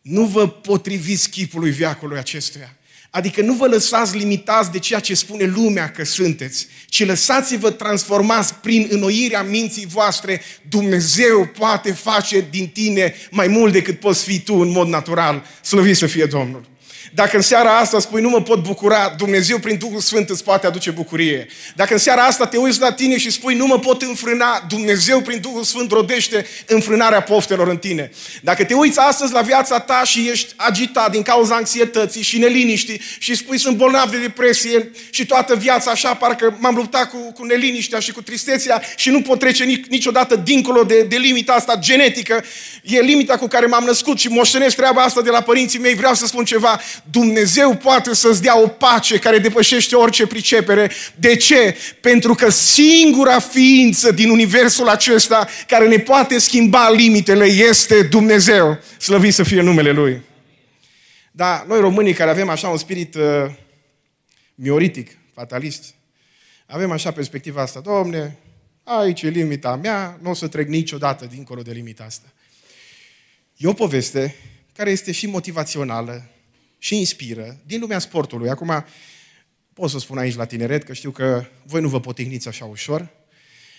[0.00, 2.76] nu vă potriviți chipului viacului acestuia,
[3.14, 8.54] Adică nu vă lăsați limitați de ceea ce spune lumea că sunteți, ci lăsați-vă transformați
[8.54, 10.42] prin înnoirea minții voastre.
[10.68, 15.44] Dumnezeu poate face din tine mai mult decât poți fi tu în mod natural.
[15.62, 16.73] Slăvit să fie Domnul!
[17.12, 20.66] Dacă în seara asta spui nu mă pot bucura, Dumnezeu prin Duhul Sfânt îți poate
[20.66, 21.46] aduce bucurie.
[21.74, 25.20] Dacă în seara asta te uiți la tine și spui nu mă pot înfrâna, Dumnezeu
[25.20, 28.10] prin Duhul Sfânt rodește înfrânarea poftelor în tine.
[28.42, 33.00] Dacă te uiți astăzi la viața ta și ești agitat din cauza anxietății și neliniștii
[33.18, 37.44] și spui sunt bolnav de depresie și toată viața așa parcă m-am luptat cu, cu
[37.44, 41.76] neliniștea și cu tristețea și nu pot trece nic, niciodată dincolo de, de limita asta
[41.76, 42.44] genetică,
[42.82, 46.14] e limita cu care m-am născut și moștenesc treaba asta de la părinții mei, vreau
[46.14, 46.80] să spun ceva,
[47.10, 50.90] Dumnezeu poate să-ți dea o pace care depășește orice pricepere.
[51.16, 51.76] De ce?
[52.00, 58.78] Pentru că singura ființă din universul acesta care ne poate schimba limitele este Dumnezeu.
[58.98, 60.22] Slăvit să fie numele Lui.
[61.30, 63.22] Da, noi românii care avem așa un spirit uh,
[64.54, 65.94] mioritic, fatalist,
[66.66, 67.80] avem așa perspectiva asta.
[67.80, 68.38] Domne,
[68.82, 72.32] aici e limita mea, nu o să trec niciodată dincolo de limita asta.
[73.56, 74.34] E o poveste
[74.76, 76.30] care este și motivațională,
[76.84, 78.48] și inspiră din lumea sportului.
[78.48, 78.84] Acum,
[79.72, 83.10] pot să spun aici la tineret că știu că voi nu vă potigniți așa ușor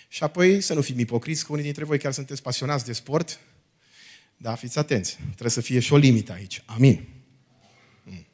[0.08, 3.40] și apoi să nu fim ipocriți, că unii dintre voi chiar sunteți pasionați de sport.
[4.38, 5.16] Da, fiți atenți.
[5.16, 6.64] Trebuie să fie și o limită aici.
[6.66, 7.08] Amin.
[8.04, 8.26] Mm.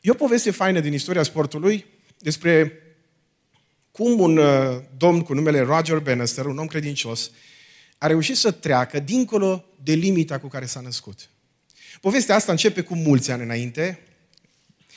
[0.00, 1.84] E o poveste faină din istoria sportului
[2.18, 2.72] despre
[3.90, 7.30] cum un uh, domn cu numele Roger Bannister, un om credincios,
[7.98, 11.30] a reușit să treacă dincolo de limita cu care s-a născut.
[12.00, 13.98] Povestea asta începe cu mulți ani înainte,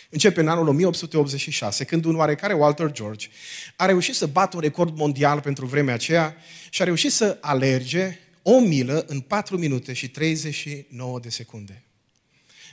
[0.10, 3.28] începe în anul 1886, când un oarecare Walter George
[3.76, 6.36] a reușit să bată un record mondial pentru vremea aceea
[6.70, 11.84] și a reușit să alerge o milă în 4 minute și 39 de secunde.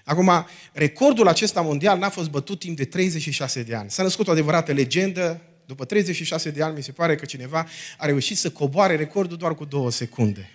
[0.05, 3.91] Acum, recordul acesta mondial n-a fost bătut timp de 36 de ani.
[3.91, 5.41] S-a născut o adevărată legendă.
[5.67, 7.67] După 36 de ani, mi se pare că cineva
[7.99, 10.51] a reușit să coboare recordul doar cu două secunde.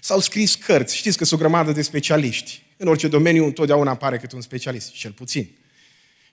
[0.00, 2.62] S-au scris cărți, știți că sunt o grămadă de specialiști.
[2.76, 5.50] În orice domeniu întotdeauna apare câte un specialist, cel puțin.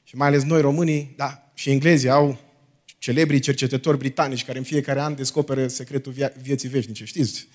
[0.04, 2.40] Și mai ales noi românii, da, și englezii au
[2.98, 7.48] celebrii cercetători britanici care în fiecare an descoperă secretul via- vieții veșnice, știți?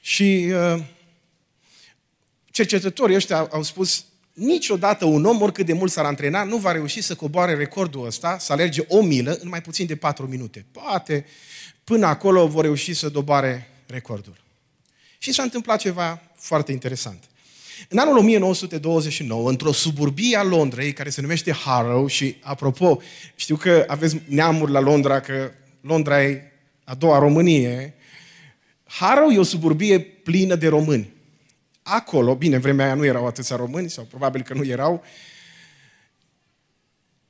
[0.00, 0.82] Și uh,
[2.50, 7.00] cercetătorii ăștia au spus niciodată un om, oricât de mult s-ar antrena, nu va reuși
[7.00, 10.66] să coboare recordul ăsta, să alerge o milă în mai puțin de patru minute.
[10.72, 11.26] Poate
[11.84, 14.36] până acolo vor reuși să doboare recordul.
[15.18, 17.24] Și s-a întâmplat ceva foarte interesant.
[17.88, 23.00] În anul 1929, într-o suburbie a Londrei, care se numește Harrow, și apropo,
[23.34, 26.52] știu că aveți neamuri la Londra, că Londra e
[26.84, 27.94] a doua Românie,
[28.84, 31.12] Harrow e o suburbie plină de români.
[31.82, 35.04] Acolo, bine, vremea aia nu erau atâția români, sau probabil că nu erau,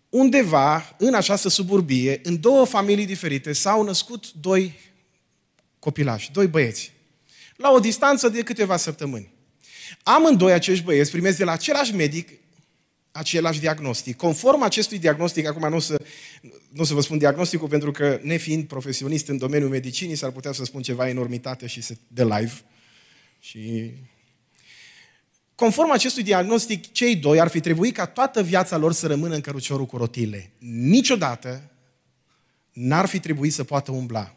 [0.09, 4.79] undeva, în această suburbie, în două familii diferite, s-au născut doi
[5.81, 6.93] copilași, doi băieți,
[7.57, 9.33] la o distanță de câteva săptămâni.
[10.03, 12.29] Amândoi acești băieți primesc de la același medic
[13.13, 14.17] același diagnostic.
[14.17, 16.01] Conform acestui diagnostic, acum nu o să,
[16.69, 20.53] nu o să vă spun diagnosticul, pentru că nefiind profesionist în domeniul medicinii, s-ar putea
[20.53, 22.53] să spun ceva enormitate și să de live.
[23.41, 23.93] Și
[25.55, 29.41] Conform acestui diagnostic, cei doi ar fi trebuit ca toată viața lor să rămână în
[29.41, 30.51] căruciorul cu rotile.
[30.59, 31.71] Niciodată
[32.73, 34.35] n-ar fi trebuit să poată umbla.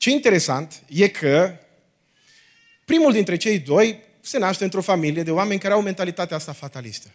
[0.00, 1.56] Ce interesant e că
[2.84, 7.08] primul dintre cei doi se naște într-o familie de oameni care au mentalitatea asta fatalistă.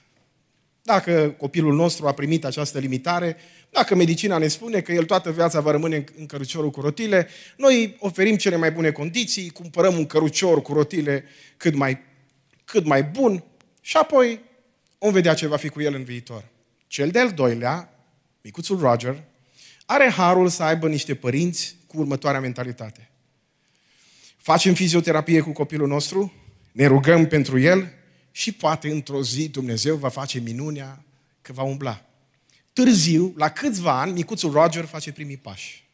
[0.82, 3.38] Dacă copilul nostru a primit această limitare,
[3.70, 7.96] dacă medicina ne spune că el toată viața va rămâne în căruciorul cu rotile, noi
[8.00, 11.24] oferim cele mai bune condiții, cumpărăm un cărucior cu rotile
[11.58, 12.00] cât mai,
[12.66, 13.44] cât mai bun
[13.82, 14.40] și apoi
[14.98, 16.44] vom vedea ce va fi cu el în viitor.
[16.88, 18.00] Cel de-al doilea,
[18.42, 19.24] micuțul Roger,
[19.86, 23.10] are harul să aibă niște părinți cu următoarea mentalitate.
[24.38, 26.34] Facem fizioterapie cu copilul nostru,
[26.72, 27.94] ne rugăm pentru el
[28.32, 31.06] și poate într-o zi Dumnezeu va face minunea
[31.42, 32.06] că va umbla.
[32.74, 35.88] Târziu, la câțiva ani, micuțul Roger face primii pași.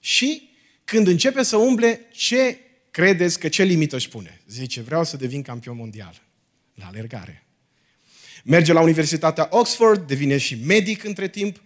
[0.00, 0.50] Și
[0.84, 2.58] când începe să umble, ce
[2.90, 4.40] credeți că ce limită își pune?
[4.48, 6.22] Zice, vreau să devin campion mondial
[6.74, 7.46] la alergare.
[8.44, 11.62] Merge la Universitatea Oxford, devine și medic între timp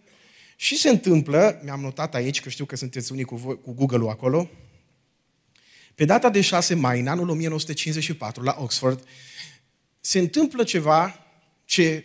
[0.60, 4.10] și se întâmplă, mi-am notat aici, că știu că sunteți unii cu, voi, cu Google-ul
[4.10, 4.50] acolo,
[5.94, 9.04] pe data de 6 mai, în anul 1954, la Oxford,
[10.00, 11.26] se întâmplă ceva
[11.64, 12.04] ce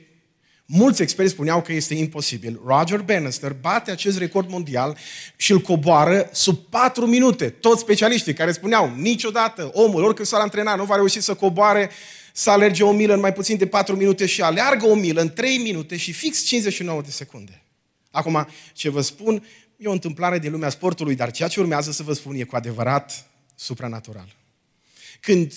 [0.65, 2.61] mulți experți spuneau că este imposibil.
[2.65, 4.97] Roger Bannister bate acest record mondial
[5.35, 7.49] și îl coboară sub 4 minute.
[7.49, 11.89] Toți specialiștii care spuneau niciodată omul, oricât s-ar antrena, nu va reuși să coboare
[12.33, 15.33] să alerge o milă în mai puțin de 4 minute și aleargă o milă în
[15.33, 17.62] 3 minute și fix 59 de secunde.
[18.13, 19.45] Acum, ce vă spun,
[19.77, 22.55] e o întâmplare din lumea sportului, dar ceea ce urmează să vă spun e cu
[22.55, 24.35] adevărat supranatural.
[25.19, 25.53] Când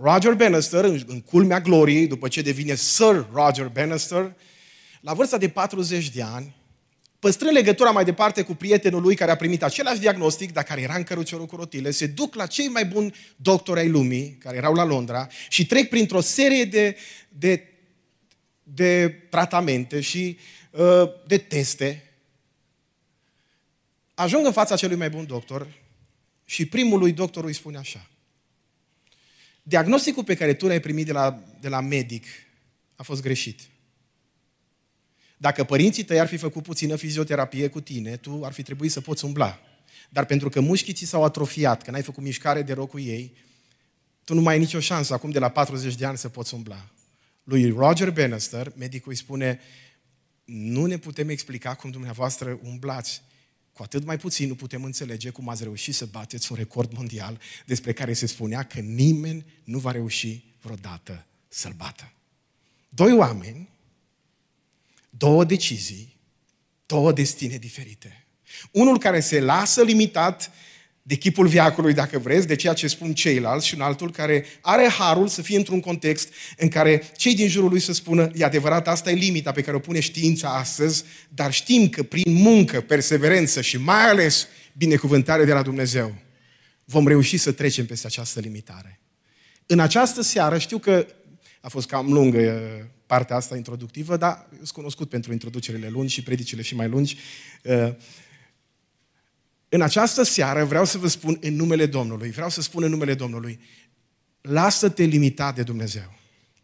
[0.00, 4.34] Roger Bannister, în culmea gloriei, după ce devine Sir Roger Bannister,
[5.00, 6.54] la vârsta de 40 de ani,
[7.18, 10.94] păstrând legătura mai departe cu prietenul lui care a primit același diagnostic, dar care era
[10.94, 14.74] în căruciorul cu rotile, se duc la cei mai buni doctori ai lumii, care erau
[14.74, 16.96] la Londra, și trec printr-o serie de,
[17.28, 17.68] de,
[18.62, 20.58] de tratamente și uh,
[21.26, 22.04] de teste.
[24.14, 25.66] Ajung în fața celui mai bun doctor
[26.44, 28.10] și primul lui doctor îi spune așa.
[29.62, 32.26] Diagnosticul pe care tu l-ai primit de la, de la medic
[32.96, 33.60] a fost greșit.
[35.36, 39.00] Dacă părinții tăi ar fi făcut puțină fizioterapie cu tine, tu ar fi trebuit să
[39.00, 39.60] poți umbla.
[40.08, 43.36] Dar pentru că mușchii ți s-au atrofiat, că n-ai făcut mișcare de rău cu ei,
[44.24, 46.90] tu nu mai ai nicio șansă acum de la 40 de ani să poți umbla.
[47.44, 49.60] Lui Roger Bannister, medicul îi spune,
[50.52, 53.22] nu ne putem explica cum dumneavoastră umblați.
[53.72, 57.40] Cu atât mai puțin nu putem înțelege cum ați reușit să bateți un record mondial
[57.66, 62.12] despre care se spunea că nimeni nu va reuși vreodată să-l bată.
[62.88, 63.68] Doi oameni,
[65.10, 66.16] două decizii,
[66.86, 68.24] două destine diferite.
[68.70, 70.50] Unul care se lasă limitat
[71.10, 74.88] de chipul viacului, dacă vreți, de ceea ce spun ceilalți și un altul care are
[74.88, 78.88] harul să fie într-un context în care cei din jurul lui să spună, e adevărat,
[78.88, 83.60] asta e limita pe care o pune știința astăzi, dar știm că prin muncă, perseverență
[83.60, 86.14] și mai ales binecuvântare de la Dumnezeu,
[86.84, 89.00] vom reuși să trecem peste această limitare.
[89.66, 91.06] În această seară, știu că
[91.60, 92.60] a fost cam lungă
[93.06, 97.16] partea asta introductivă, dar sunt cunoscut pentru introducerile lungi și predicile și mai lungi.
[99.72, 103.14] În această seară vreau să vă spun în numele Domnului, vreau să spun în numele
[103.14, 103.60] Domnului,
[104.40, 106.14] lasă-te limitat de Dumnezeu.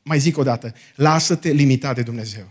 [0.03, 2.51] Mai zic o dată, lasă-te limitat de Dumnezeu.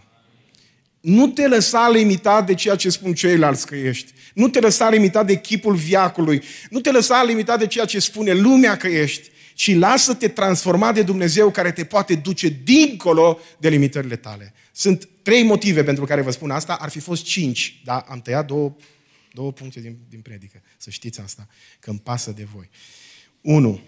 [1.01, 4.11] Nu te lăsa limitat de ceea ce spun ceilalți că ești.
[4.33, 6.43] Nu te lăsa limitat de chipul viacului.
[6.69, 9.29] Nu te lăsa limitat de ceea ce spune lumea că ești.
[9.53, 14.53] Ci lasă-te transforma de Dumnezeu care te poate duce dincolo de limitările tale.
[14.71, 16.77] Sunt trei motive pentru care vă spun asta.
[16.79, 18.75] Ar fi fost cinci, dar am tăiat două
[19.35, 20.61] Două puncte din, din predică.
[20.77, 21.47] Să știți asta,
[21.79, 22.69] că îmi pasă de voi.
[23.41, 23.81] Unu,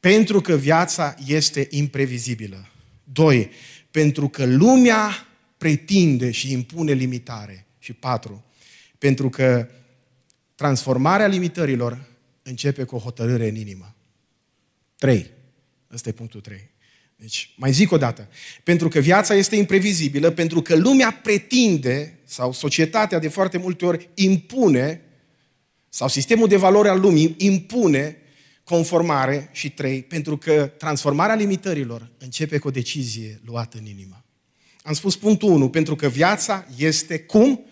[0.00, 2.68] pentru că viața este imprevizibilă.
[3.04, 3.50] Doi,
[3.90, 7.66] pentru că lumea pretinde și impune limitare.
[7.78, 8.44] Și patru,
[8.98, 9.68] pentru că
[10.54, 12.08] transformarea limitărilor
[12.42, 13.94] începe cu o hotărâre în inimă.
[14.96, 15.30] Trei.
[15.92, 16.70] Ăsta e punctul trei.
[17.22, 18.28] Deci, mai zic o dată,
[18.62, 24.08] pentru că viața este imprevizibilă, pentru că lumea pretinde, sau societatea de foarte multe ori
[24.14, 25.00] impune,
[25.88, 28.16] sau sistemul de valori al lumii impune
[28.64, 34.24] conformare și trei, pentru că transformarea limitărilor începe cu o decizie luată în inimă.
[34.82, 37.64] Am spus punctul 1, pentru că viața este cum?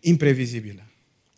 [0.00, 0.82] Imprevizibilă.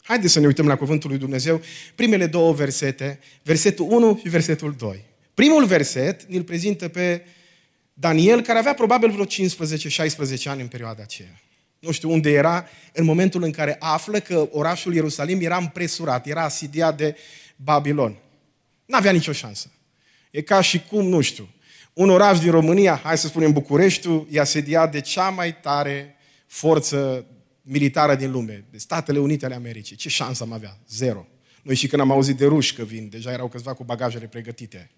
[0.03, 1.61] Haideți să ne uităm la Cuvântul lui Dumnezeu,
[1.95, 5.05] primele două versete, versetul 1 și versetul 2.
[5.35, 7.25] Primul verset ne-l prezintă pe
[8.01, 9.29] Daniel, care avea probabil vreo 15-16
[10.45, 11.41] ani în perioada aceea.
[11.79, 16.43] Nu știu unde era în momentul în care află că orașul Ierusalim era împresurat, era
[16.43, 17.17] asidiat de
[17.57, 18.17] Babilon.
[18.87, 19.71] N-avea nicio șansă.
[20.31, 21.49] E ca și cum, nu știu,
[21.93, 27.27] un oraș din România, hai să spunem Bucureștiul, e asediat de cea mai tare forță
[27.63, 29.97] militară din lume, de Statele Unite ale Americii.
[29.97, 30.79] Ce șansă am avea?
[30.89, 31.27] Zero.
[31.63, 34.91] Noi și când am auzit de ruși că vin, deja erau câțiva cu bagajele pregătite.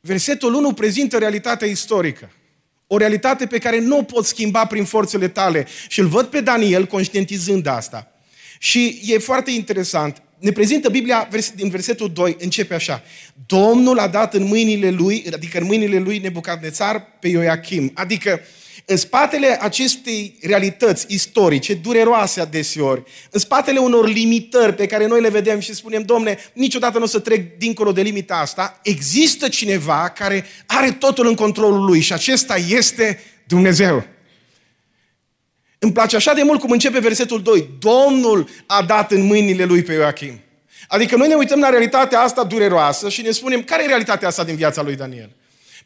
[0.00, 2.30] Versetul 1 prezintă realitatea istorică.
[2.86, 5.66] O realitate pe care nu o poți schimba prin forțele tale.
[5.88, 8.12] Și îl văd pe Daniel conștientizând asta.
[8.58, 10.22] Și e foarte interesant.
[10.38, 13.02] Ne prezintă Biblia din versetul 2, începe așa.
[13.46, 17.90] Domnul a dat în mâinile lui, adică în mâinile lui Nebucadnețar pe Ioachim.
[17.94, 18.40] Adică
[18.84, 25.28] în spatele acestei realități istorice, dureroase adeseori, în spatele unor limitări pe care noi le
[25.28, 30.12] vedem și spunem, domne, niciodată nu o să trec dincolo de limita asta, există cineva
[30.14, 34.06] care are totul în controlul lui și acesta este Dumnezeu.
[35.78, 37.68] Îmi place așa de mult cum începe versetul 2.
[37.78, 40.40] Domnul a dat în mâinile lui pe Ioachim.
[40.88, 44.44] Adică noi ne uităm la realitatea asta dureroasă și ne spunem, care e realitatea asta
[44.44, 45.36] din viața lui Daniel?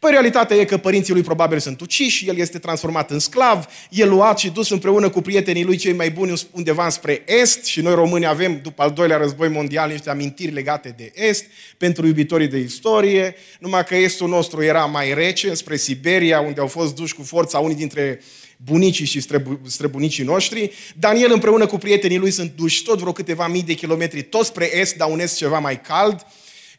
[0.05, 4.09] Păi realitatea e că părinții lui probabil sunt uciși, el este transformat în sclav, el
[4.09, 7.95] luat și dus împreună cu prietenii lui cei mai buni undeva spre Est și noi
[7.95, 11.45] români avem, după al doilea război mondial, niște amintiri legate de Est
[11.79, 16.67] pentru iubitorii de istorie, numai că Estul nostru era mai rece, spre Siberia, unde au
[16.67, 18.21] fost duși cu forța unii dintre
[18.57, 19.25] bunicii și
[19.67, 20.73] străbunicii noștri.
[20.99, 24.79] Daniel împreună cu prietenii lui sunt duși tot vreo câteva mii de kilometri, tot spre
[24.79, 26.27] Est, dar un Est ceva mai cald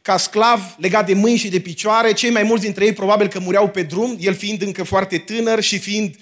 [0.05, 2.13] ca sclav, legat de mâini și de picioare.
[2.13, 5.61] Cei mai mulți dintre ei probabil că mureau pe drum, el fiind încă foarte tânăr
[5.61, 6.15] și fiind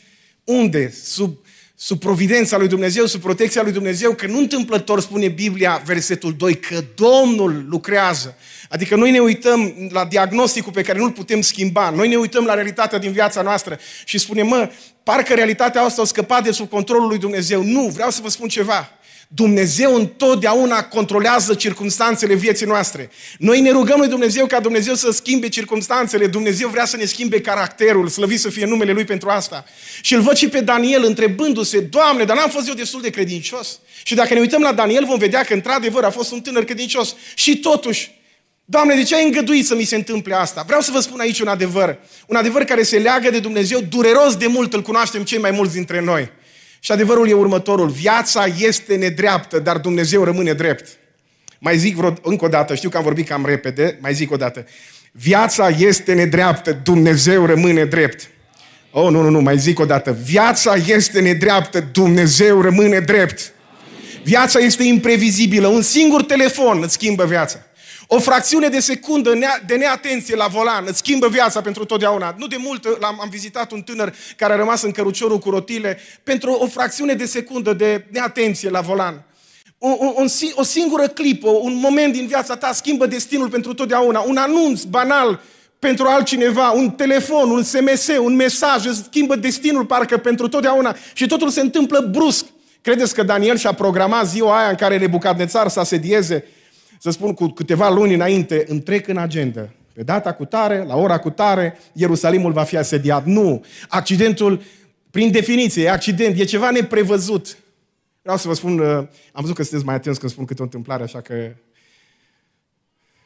[0.43, 0.93] unde?
[1.03, 1.37] Sub,
[1.75, 6.59] sub providența lui Dumnezeu, sub protecția lui Dumnezeu, că nu întâmplător spune Biblia, versetul 2,
[6.59, 8.37] că Domnul lucrează.
[8.69, 12.53] Adică noi ne uităm la diagnosticul pe care nu-l putem schimba, noi ne uităm la
[12.53, 14.69] realitatea din viața noastră și spunem, mă,
[15.03, 17.63] parcă realitatea asta a scăpat de sub controlul lui Dumnezeu.
[17.63, 18.89] Nu, vreau să vă spun ceva.
[19.35, 23.09] Dumnezeu întotdeauna controlează circunstanțele vieții noastre.
[23.37, 26.27] Noi ne rugăm lui Dumnezeu ca Dumnezeu să schimbe circunstanțele.
[26.27, 29.65] Dumnezeu vrea să ne schimbe caracterul, slăvit să fie numele Lui pentru asta.
[30.01, 33.79] Și îl văd și pe Daniel întrebându-se, Doamne, dar n-am fost eu destul de credincios?
[34.03, 37.15] Și dacă ne uităm la Daniel, vom vedea că într-adevăr a fost un tânăr credincios.
[37.35, 38.11] Și totuși,
[38.65, 40.63] Doamne, de ce ai îngăduit să mi se întâmple asta?
[40.65, 41.97] Vreau să vă spun aici un adevăr.
[42.27, 45.73] Un adevăr care se leagă de Dumnezeu, dureros de mult, îl cunoaștem cei mai mulți
[45.73, 46.31] dintre noi.
[46.85, 47.89] Și adevărul e următorul.
[47.89, 50.97] Viața este nedreaptă, dar Dumnezeu rămâne drept.
[51.59, 54.35] Mai zic vreo, încă o dată, știu că am vorbit cam repede, mai zic o
[54.35, 54.65] dată.
[55.11, 58.29] Viața este nedreaptă, Dumnezeu rămâne drept.
[58.91, 60.17] Oh, nu, nu, nu, mai zic o dată.
[60.23, 63.53] Viața este nedreaptă, Dumnezeu rămâne drept.
[64.23, 65.67] Viața este imprevizibilă.
[65.67, 67.59] Un singur telefon îți schimbă viața.
[68.07, 69.33] O fracțiune de secundă
[69.65, 72.35] de neatenție la volan îți schimbă viața pentru totdeauna.
[72.37, 75.99] Nu de mult am, am vizitat un tânăr care a rămas în căruciorul cu rotile
[76.23, 79.25] pentru o fracțiune de secundă de neatenție la volan.
[79.77, 80.23] O, o,
[80.55, 84.23] o singură clipă, un moment din viața ta schimbă destinul pentru totdeauna.
[84.27, 85.41] Un anunț banal
[85.79, 91.27] pentru altcineva, un telefon, un SMS, un mesaj, îți schimbă destinul parcă pentru totdeauna și
[91.27, 92.45] totul se întâmplă brusc.
[92.81, 96.45] Credeți că Daniel și-a programat ziua aia în care Nebucadnețar să sedieze
[97.03, 99.69] să spun cu câteva luni înainte, îmi trec în agenda.
[99.93, 103.25] Pe data cu tare, la ora cu tare, Ierusalimul va fi asediat.
[103.25, 103.65] Nu.
[103.89, 104.61] Accidentul,
[105.11, 107.57] prin definiție, e accident, e ceva neprevăzut.
[108.21, 108.87] Vreau să vă spun, uh,
[109.31, 111.55] am văzut că sunteți mai atenți când spun câte o întâmplare, așa că...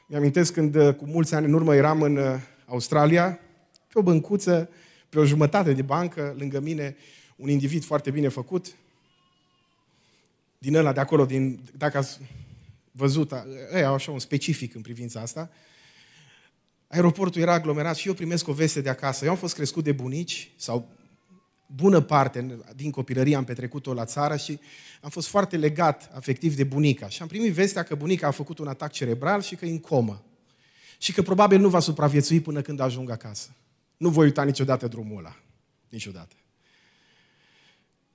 [0.07, 2.33] Mi-amintesc când, uh, cu mulți ani în urmă, eram în uh,
[2.65, 3.39] Australia,
[3.93, 4.69] pe o băncuță,
[5.09, 6.95] pe o jumătate de bancă, lângă mine,
[7.35, 8.65] un individ foarte bine făcut,
[10.57, 12.19] din ăla de acolo, din, dacă ați
[12.97, 13.31] văzut,
[13.75, 15.49] ei au așa un specific în privința asta.
[16.87, 19.25] Aeroportul era aglomerat și eu primesc o veste de acasă.
[19.25, 20.89] Eu am fost crescut de bunici sau
[21.75, 24.59] bună parte din copilărie am petrecut-o la țară și
[25.01, 27.09] am fost foarte legat afectiv de bunica.
[27.09, 29.79] Și am primit vestea că bunica a făcut un atac cerebral și că e în
[29.79, 30.23] comă.
[30.97, 33.49] Și că probabil nu va supraviețui până când ajung acasă.
[33.97, 35.35] Nu voi uita niciodată drumul ăla.
[35.89, 36.35] Niciodată.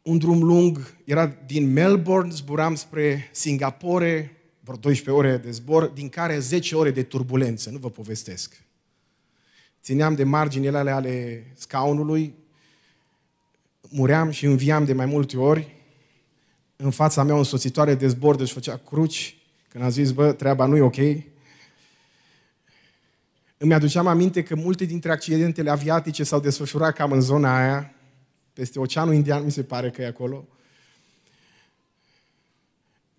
[0.03, 6.09] Un drum lung, era din Melbourne, zburam spre Singapore, vreo 12 ore de zbor, din
[6.09, 8.63] care 10 ore de turbulență, nu vă povestesc.
[9.83, 12.35] Țineam de marginile ale, ale scaunului,
[13.89, 15.75] muream și înviam de mai multe ori.
[16.77, 19.37] În fața mea o însoțitoare de zbor, deci făcea cruci,
[19.69, 20.97] când a zis, bă, treaba nu e ok.
[23.57, 27.95] Îmi aduceam aminte că multe dintre accidentele aviatice s-au desfășurat cam în zona aia,
[28.53, 30.49] peste Oceanul Indian, mi se pare că e acolo.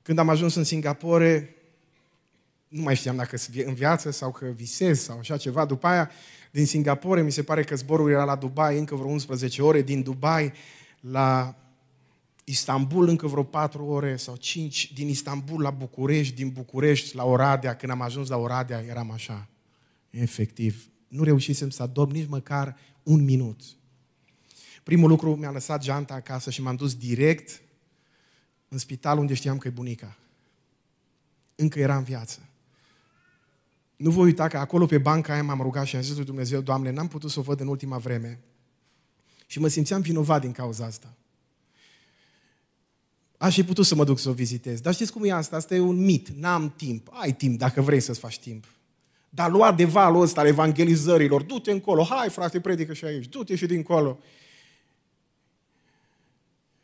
[0.03, 1.55] Când am ajuns în Singapore,
[2.67, 5.65] nu mai știam dacă în viață sau că visez sau așa ceva.
[5.65, 6.11] După aia,
[6.51, 10.01] din Singapore, mi se pare că zborul era la Dubai încă vreo 11 ore, din
[10.01, 10.53] Dubai
[10.99, 11.55] la
[12.43, 17.75] Istanbul încă vreo 4 ore sau 5, din Istanbul la București, din București la Oradea.
[17.75, 19.47] Când am ajuns la Oradea, eram așa,
[20.09, 20.87] efectiv.
[21.07, 23.61] Nu reușisem să adorm nici măcar un minut.
[24.83, 27.61] Primul lucru, mi-a lăsat geanta acasă și m-am dus direct
[28.73, 30.17] în spital unde știam că e bunica.
[31.55, 32.39] Încă era în viață.
[33.95, 36.61] Nu voi uita că acolo pe banca aia m-am rugat și am zis lui Dumnezeu,
[36.61, 38.39] Doamne, n-am putut să o văd în ultima vreme.
[39.47, 41.13] Și mă simțeam vinovat din cauza asta.
[43.37, 44.81] Aș fi putut să mă duc să o vizitez.
[44.81, 45.55] Dar știți cum e asta?
[45.55, 46.29] Asta e un mit.
[46.29, 47.09] N-am timp.
[47.11, 48.65] Ai timp dacă vrei să-ți faci timp.
[49.29, 51.41] Dar lua de valul ăsta al evangelizărilor.
[51.41, 52.03] Du-te încolo.
[52.03, 53.27] Hai, frate, predică și aici.
[53.27, 54.19] Du-te și dincolo.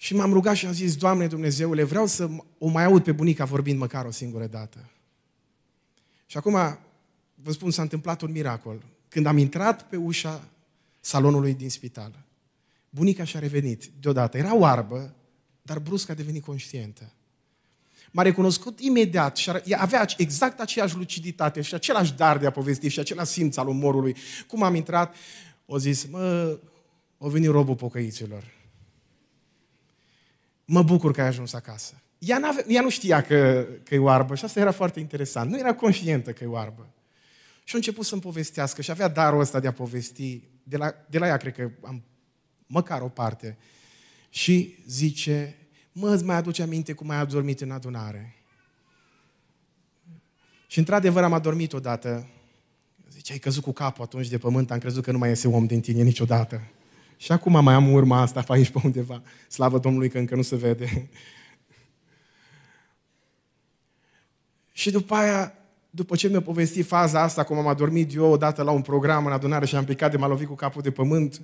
[0.01, 3.45] Și m-am rugat și am zis, Doamne Dumnezeule, vreau să o mai aud pe bunica
[3.45, 4.89] vorbind măcar o singură dată.
[6.25, 6.79] Și acum,
[7.35, 8.83] vă spun, s-a întâmplat un miracol.
[9.07, 10.47] Când am intrat pe ușa
[10.99, 12.25] salonului din spital,
[12.89, 14.37] bunica și-a revenit deodată.
[14.37, 15.15] Era oarbă,
[15.61, 17.13] dar brusc a devenit conștientă.
[18.11, 22.99] M-a recunoscut imediat și avea exact aceeași luciditate și același dar de a povesti și
[22.99, 24.15] același simț al umorului.
[24.47, 25.15] Cum am intrat,
[25.65, 26.59] o zis, mă,
[27.17, 28.57] o venit robul pocăiților.
[30.71, 32.01] Mă bucur că ai ajuns acasă.
[32.17, 35.51] Ea, ea nu știa că, că e oarbă și asta era foarte interesant.
[35.51, 36.93] Nu era conștientă că e oarbă.
[37.63, 40.43] Și a început să-mi povestească și avea darul ăsta de a povesti.
[40.63, 42.03] De la, de la ea cred că am
[42.67, 43.57] măcar o parte.
[44.29, 45.55] Și zice,
[45.91, 48.35] mă, îți mai aduce aminte cum ai adormit în adunare.
[50.67, 52.27] Și într-adevăr am adormit odată.
[53.11, 55.65] Zice, ai căzut cu capul atunci de pământ, am crezut că nu mai iese om
[55.65, 56.61] din tine niciodată.
[57.21, 59.21] Și acum mai am urma asta pe aici pe undeva.
[59.47, 61.09] Slavă Domnului că încă nu se vede.
[64.71, 65.53] și după aia,
[65.89, 69.31] după ce mi-a povestit faza asta, cum am adormit eu odată la un program în
[69.31, 71.41] adunare și am picat de m-a lovit cu capul de pământ,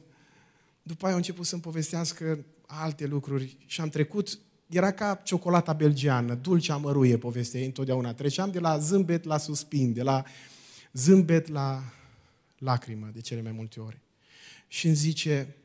[0.81, 6.33] după aia a început să-mi povestească alte lucruri și am trecut, era ca ciocolata belgiană,
[6.33, 8.13] dulce amăruie povestea ei întotdeauna.
[8.13, 10.23] Treceam de la zâmbet la suspin, de la
[10.93, 11.83] zâmbet la
[12.57, 13.99] lacrimă, de cele mai multe ori.
[14.67, 15.55] Și îmi zice,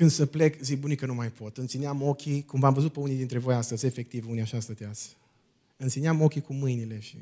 [0.00, 1.58] când să plec, zic, bunică, nu mai pot.
[1.58, 5.16] Îmi țineam ochii, cum v-am văzut pe unii dintre voi astăzi, efectiv, unii așa stăteați.
[5.76, 7.16] Îmi țineam ochii cu mâinile și,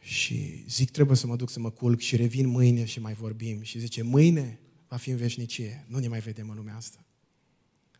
[0.00, 3.62] și zic, trebuie să mă duc să mă culc și revin mâine și mai vorbim.
[3.62, 4.58] Și zice, mâine
[4.88, 7.04] va fi în veșnicie, nu ne mai vedem în lumea asta.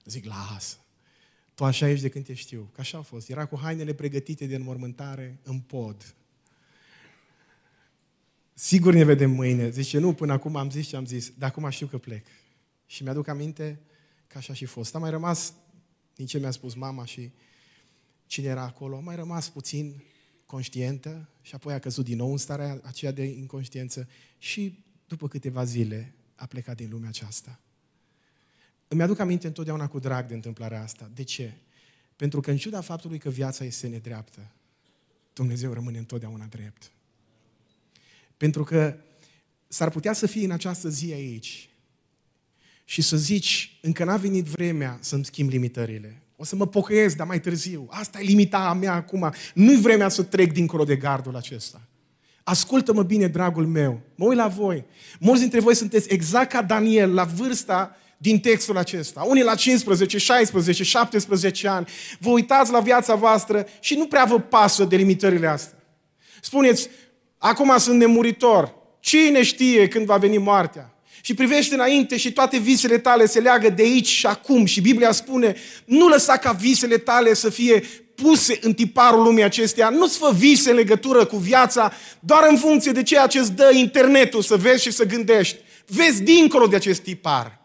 [0.04, 0.76] Zic, lasă.
[1.54, 2.70] Tu așa ești de când te știu.
[2.74, 3.28] Că așa a fost.
[3.28, 6.14] Era cu hainele pregătite de înmormântare în pod.
[8.54, 9.70] Sigur ne vedem mâine.
[9.70, 12.24] Zice, nu, până acum am zis ce am zis, dar acum știu că plec.
[12.90, 13.80] Și mi-aduc aminte
[14.26, 14.94] că așa și fost.
[14.94, 15.52] Am mai rămas,
[16.14, 17.30] din ce mi-a spus mama și
[18.26, 20.02] cine era acolo, am mai rămas puțin
[20.46, 25.64] conștientă și apoi a căzut din nou în starea aceea de inconștiență și după câteva
[25.64, 27.60] zile a plecat din lumea aceasta.
[28.88, 31.10] Îmi aduc aminte întotdeauna cu drag de întâmplarea asta.
[31.14, 31.52] De ce?
[32.16, 34.52] Pentru că în ciuda faptului că viața este nedreaptă,
[35.32, 36.92] Dumnezeu rămâne întotdeauna drept.
[38.36, 38.96] Pentru că
[39.68, 41.69] s-ar putea să fie în această zi aici
[42.90, 46.22] și să zici, încă n-a venit vremea să-mi schimb limitările.
[46.36, 47.88] O să mă pocăiesc, dar mai târziu.
[47.90, 49.32] Asta e limita a mea acum.
[49.54, 51.80] Nu-i vremea să trec dincolo de gardul acesta.
[52.42, 54.00] Ascultă-mă bine, dragul meu.
[54.14, 54.84] Mă uit la voi.
[55.18, 59.22] Mulți dintre voi sunteți exact ca Daniel, la vârsta din textul acesta.
[59.22, 61.86] Unii la 15, 16, 17 ani.
[62.18, 65.78] Vă uitați la viața voastră și nu prea vă pasă de limitările astea.
[66.40, 66.88] Spuneți,
[67.38, 68.74] acum sunt nemuritor.
[69.00, 70.94] Cine știe când va veni moartea?
[71.20, 74.64] Și privește înainte și toate visele tale se leagă de aici și acum.
[74.64, 79.88] Și Biblia spune, nu lăsa ca visele tale să fie puse în tiparul lumii acesteia.
[79.88, 83.70] Nu-ți fă vise în legătură cu viața doar în funcție de ceea ce îți dă
[83.74, 85.56] internetul să vezi și să gândești.
[85.86, 87.59] Vezi dincolo de acest tipar.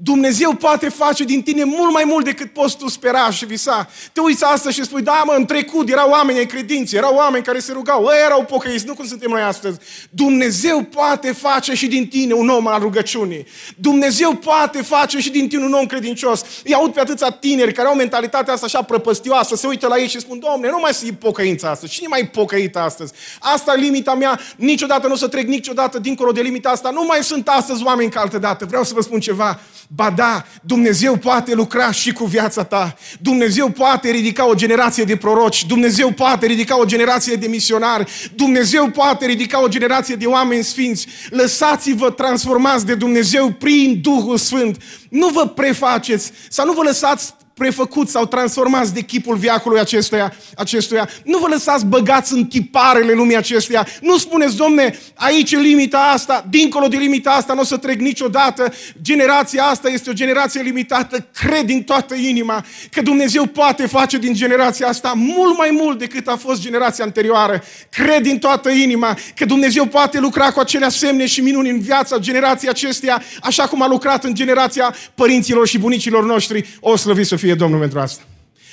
[0.00, 3.88] Dumnezeu poate face din tine mult mai mult decât poți tu spera și visa.
[4.12, 7.44] Te uiți astăzi și spui, da mă, în trecut erau oameni ai credinței, erau oameni
[7.44, 9.78] care se rugau, ei erau pocăiți, nu cum suntem noi astăzi.
[10.10, 13.46] Dumnezeu poate face și din tine un om al rugăciunii.
[13.76, 16.44] Dumnezeu poate face și din tine un om credincios.
[16.64, 20.08] Îi aud pe atâția tineri care au mentalitatea asta așa prăpăstioasă, se uită la ei
[20.08, 21.92] și spun, Domne, nu mai să pocăință astăzi.
[21.92, 23.12] Cine mai pocăit astăzi?
[23.38, 26.90] Asta e limita mea, niciodată nu o să trec niciodată dincolo de limita asta.
[26.90, 28.64] Nu mai sunt astăzi oameni ca altă dată.
[28.64, 29.60] Vreau să vă spun ceva.
[29.90, 32.96] Ba da, Dumnezeu poate lucra și cu viața ta.
[33.20, 35.66] Dumnezeu poate ridica o generație de proroci.
[35.66, 38.30] Dumnezeu poate ridica o generație de misionari.
[38.34, 41.06] Dumnezeu poate ridica o generație de oameni sfinți.
[41.30, 44.82] Lăsați-vă transformați de Dumnezeu prin Duhul Sfânt.
[45.10, 51.08] Nu vă prefaceți sau nu vă lăsați prefăcuți sau transformați de chipul viacului acestuia, acestuia.
[51.24, 53.86] Nu vă lăsați băgați în tiparele lumii acesteia.
[54.00, 58.00] Nu spuneți, domne, aici e limita asta, dincolo de limita asta nu o să trec
[58.00, 58.72] niciodată.
[59.02, 61.26] Generația asta este o generație limitată.
[61.32, 66.28] Cred din toată inima că Dumnezeu poate face din generația asta mult mai mult decât
[66.28, 67.62] a fost generația anterioară.
[67.90, 72.18] Cred din toată inima că Dumnezeu poate lucra cu acelea semne și minuni în viața
[72.18, 76.78] generației acesteia, așa cum a lucrat în generația părinților și bunicilor noștri.
[76.80, 78.24] O slăvi să fie fie Domnul pentru asta.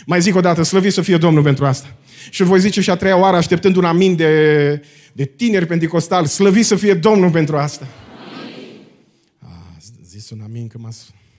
[0.06, 1.96] Mai zic o dată, slăvit să fie Domnul pentru asta.
[2.30, 6.28] Și îl voi zice și a treia oară, așteptând un amin de, de tineri pentecostali.
[6.28, 7.88] Slăvit să fie Domnul pentru asta.
[9.40, 10.90] A zis un amin că m-a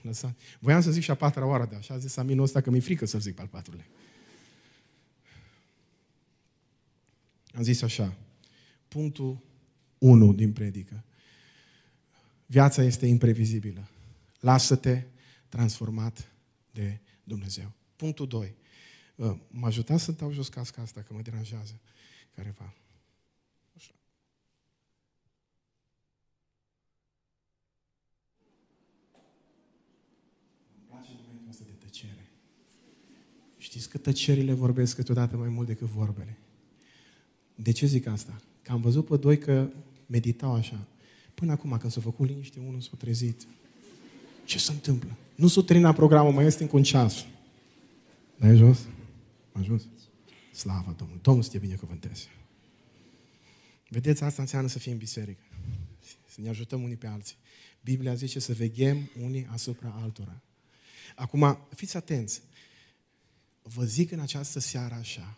[0.01, 0.37] lăsat.
[0.59, 2.79] Voiam să zic și a patra oară, dar așa a zis aminul ăsta că mi-e
[2.79, 3.85] frică să zic pe al patrulea.
[7.53, 8.13] Am zis așa,
[8.87, 9.37] punctul
[9.97, 11.03] 1 din predică.
[12.45, 13.87] Viața este imprevizibilă.
[14.39, 15.01] Lasă-te
[15.49, 16.31] transformat
[16.71, 17.71] de Dumnezeu.
[17.95, 18.55] Punctul 2.
[19.47, 21.79] Mă ajuta să dau jos casca asta, că mă deranjează
[22.35, 22.73] careva.
[23.75, 23.93] Așa.
[30.75, 32.31] Îmi place momentul ăsta de tăcere.
[33.57, 36.37] Știți că tăcerile vorbesc câteodată mai mult decât vorbele.
[37.55, 38.41] De ce zic asta?
[38.61, 39.69] Că am văzut pe doi că
[40.05, 40.87] meditau așa.
[41.33, 43.47] Până acum, când s-a făcut liniște, unul s-a trezit.
[44.45, 45.17] Ce se întâmplă?
[45.37, 47.25] Nu s-a terminat programul, mai este încă un ceas.
[48.37, 48.79] Mai jos?
[49.51, 49.81] Mai jos?
[50.53, 51.21] Slavă Domnului!
[51.21, 52.27] Domnul să te binecuvânteze!
[53.89, 55.43] Vedeți, asta înseamnă să fim în biserică.
[56.25, 57.35] Să ne ajutăm unii pe alții.
[57.81, 60.41] Biblia zice să veghem unii asupra altora.
[61.15, 62.41] Acum, fiți atenți.
[63.61, 65.37] Vă zic în această seară așa,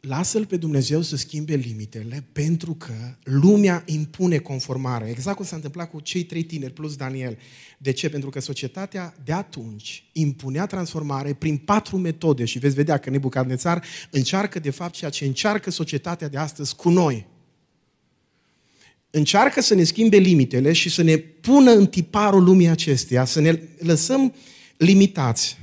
[0.00, 2.92] lasă-L pe Dumnezeu să schimbe limitele pentru că
[3.22, 5.08] lumea impune conformare.
[5.08, 7.38] Exact cum s-a întâmplat cu cei trei tineri plus Daniel.
[7.78, 8.08] De ce?
[8.08, 13.84] Pentru că societatea de atunci impunea transformare prin patru metode și veți vedea că Nebucadnețar
[14.10, 17.26] încearcă de fapt ceea ce încearcă societatea de astăzi cu noi.
[19.10, 23.60] Încearcă să ne schimbe limitele și să ne pună în tiparul lumii acesteia, să ne
[23.78, 24.34] lăsăm
[24.76, 25.58] limitați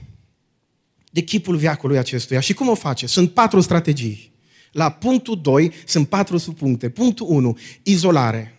[1.12, 2.40] de chipul viacului acestuia.
[2.40, 3.08] Și cum o face?
[3.08, 4.32] Sunt patru strategii.
[4.72, 6.90] La punctul 2 sunt patru subpuncte.
[6.90, 8.52] Punctul 1, izolare.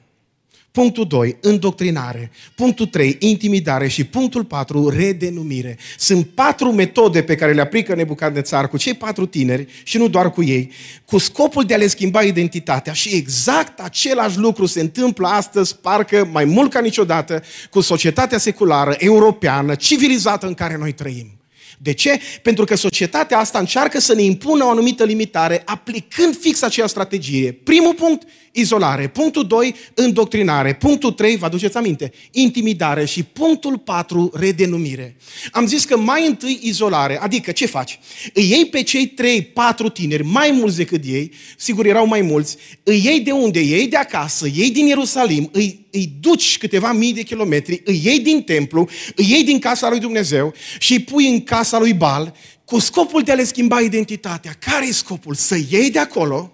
[0.71, 2.31] Punctul 2, îndoctrinare.
[2.55, 3.89] Punctul 3, intimidare.
[3.89, 5.79] Și punctul 4, redenumire.
[5.99, 10.31] Sunt patru metode pe care le aplică Nebucadnețar cu cei patru tineri și nu doar
[10.31, 10.71] cu ei,
[11.05, 12.93] cu scopul de a le schimba identitatea.
[12.93, 18.95] Și exact același lucru se întâmplă astăzi, parcă mai mult ca niciodată, cu societatea seculară,
[18.99, 21.38] europeană, civilizată în care noi trăim.
[21.81, 22.20] De ce?
[22.43, 27.53] Pentru că societatea asta încearcă să ne impună o anumită limitare aplicând fix aceeași strategie.
[27.53, 29.09] Primul punct, izolare.
[29.09, 30.75] Punctul 2, îndoctrinare.
[30.75, 33.05] Punctul 3, vă aduceți aminte, intimidare.
[33.05, 35.17] Și punctul 4, redenumire.
[35.53, 37.99] Am zis că mai întâi izolare, adică ce faci?
[38.33, 42.57] Îi iei pe cei 3, 4 tineri, mai mulți decât ei, sigur erau mai mulți,
[42.83, 43.59] îi iei de unde?
[43.59, 47.83] Îi iei de acasă, îi iei din Ierusalim, îi, îi duci câteva mii de kilometri,
[47.85, 51.79] îi iei din templu, îi iei din casa lui Dumnezeu și îi pui în casa
[51.79, 52.35] lui Bal
[52.65, 54.57] cu scopul de a le schimba identitatea.
[54.59, 55.35] Care e scopul?
[55.35, 56.53] Să iei de acolo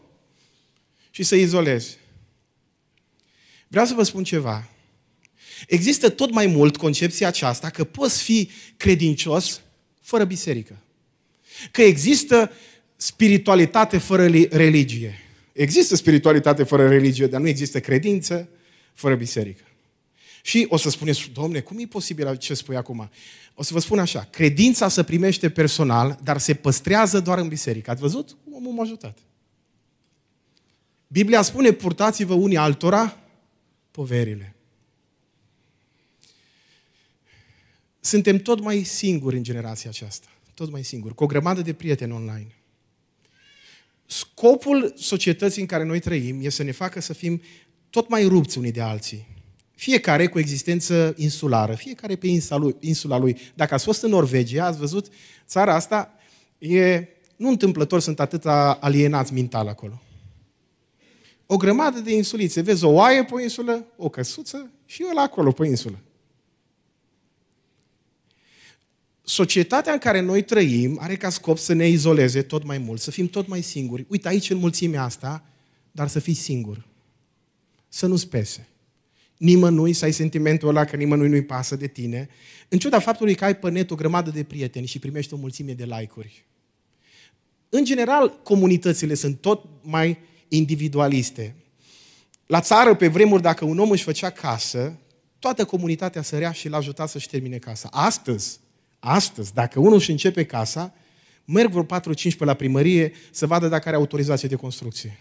[1.14, 1.96] și să izolezi.
[3.68, 4.68] Vreau să vă spun ceva.
[5.66, 9.60] Există tot mai mult concepția aceasta că poți fi credincios
[10.00, 10.76] fără biserică.
[11.70, 12.52] Că există
[12.96, 15.18] spiritualitate fără religie.
[15.52, 18.48] Există spiritualitate fără religie, dar nu există credință
[18.94, 19.64] fără biserică.
[20.42, 23.10] Și o să spuneți, domne, cum e posibil ce spui acum?
[23.54, 27.90] O să vă spun așa, credința se primește personal, dar se păstrează doar în biserică.
[27.90, 28.36] Ați văzut?
[28.52, 29.18] Omul m-a ajutat.
[31.14, 33.16] Biblia spune, purtați-vă unii altora
[33.90, 34.54] poverile.
[38.00, 40.26] Suntem tot mai singuri în generația aceasta.
[40.54, 42.54] Tot mai singuri, cu o grămadă de prieteni online.
[44.06, 47.42] Scopul societății în care noi trăim este să ne facă să fim
[47.90, 49.26] tot mai rupți unii de alții.
[49.74, 52.76] Fiecare cu existență insulară, fiecare pe insula lui.
[52.80, 53.38] Insula lui.
[53.54, 55.12] Dacă ați fost în Norvegia, ați văzut,
[55.46, 56.12] țara asta
[56.58, 60.03] e, nu întâmplător sunt atâta alienați mental acolo
[61.46, 62.60] o grămadă de insulițe.
[62.60, 65.98] Vezi o oaie pe o insulă, o căsuță și ăla acolo pe insulă.
[69.22, 73.10] Societatea în care noi trăim are ca scop să ne izoleze tot mai mult, să
[73.10, 74.06] fim tot mai singuri.
[74.08, 75.44] Uite aici în mulțimea asta,
[75.90, 76.86] dar să fii singur.
[77.88, 78.68] Să nu-ți pese.
[79.36, 82.28] Nimănui să ai sentimentul ăla că nimănui nu-i pasă de tine,
[82.68, 85.72] în ciuda faptului că ai pe net o grămadă de prieteni și primești o mulțime
[85.72, 86.44] de like-uri.
[87.68, 90.18] În general, comunitățile sunt tot mai
[90.48, 91.54] individualiste.
[92.46, 94.98] La țară, pe vremuri, dacă un om își făcea casă,
[95.38, 97.88] toată comunitatea sărea și l-a ajutat să-și termine casa.
[97.92, 98.58] Astăzi,
[98.98, 100.94] astăzi, dacă unul își începe casa,
[101.44, 105.18] merg vreo 4-5 pe la primărie să vadă dacă are autorizație de construcție.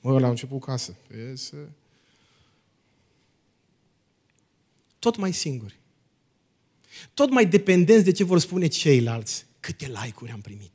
[0.00, 0.96] Mă, la început casă.
[1.34, 1.56] Să...
[4.98, 5.78] Tot mai singuri.
[7.14, 9.46] Tot mai dependenți de ce vor spune ceilalți.
[9.60, 10.72] Câte like-uri am primit.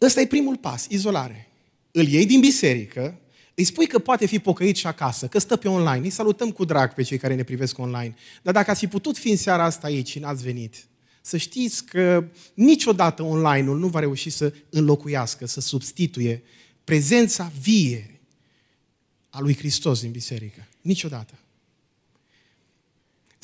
[0.00, 1.48] Ăsta e primul pas, izolare.
[1.90, 3.20] Îl iei din biserică,
[3.54, 6.04] îi spui că poate fi pocăit și acasă, că stă pe online.
[6.04, 8.14] Îi salutăm cu drag pe cei care ne privesc online.
[8.42, 10.86] Dar dacă ați fi putut fi în seara asta aici și n-ați venit,
[11.20, 16.42] să știți că niciodată online-ul nu va reuși să înlocuiască, să substituie
[16.84, 18.20] prezența vie
[19.30, 20.66] a lui Hristos din biserică.
[20.80, 21.34] Niciodată.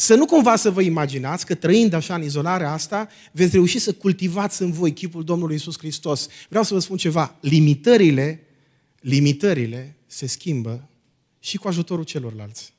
[0.03, 3.92] Să nu cumva să vă imaginați că trăind așa în izolarea asta, veți reuși să
[3.92, 6.28] cultivați în voi chipul Domnului Isus Hristos.
[6.48, 7.36] Vreau să vă spun ceva.
[7.40, 8.46] Limitările,
[9.00, 10.88] limitările se schimbă
[11.38, 12.74] și cu ajutorul celorlalți.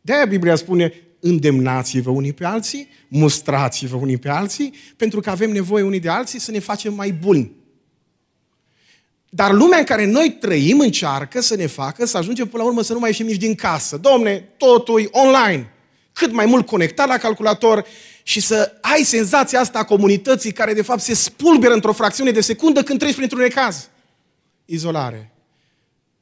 [0.00, 5.82] De-aia Biblia spune, îndemnați-vă unii pe alții, mustrați-vă unii pe alții, pentru că avem nevoie
[5.82, 7.52] unii de alții să ne facem mai buni.
[9.28, 12.82] Dar lumea în care noi trăim încearcă să ne facă să ajungem până la urmă
[12.82, 13.96] să nu mai ieșim nici din casă.
[13.96, 15.70] Domne, totul e online.
[16.16, 17.86] Cât mai mult conectat la calculator
[18.22, 22.40] și să ai senzația asta a comunității care de fapt se spulberă într-o fracțiune de
[22.40, 23.88] secundă când treci printr-un necaz.
[24.64, 25.32] Izolare.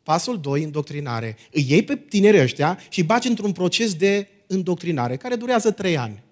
[0.03, 1.37] Pasul 2, îndoctrinare.
[1.51, 6.23] Îi iei pe tinerii ăștia și bagi într-un proces de îndoctrinare care durează trei ani.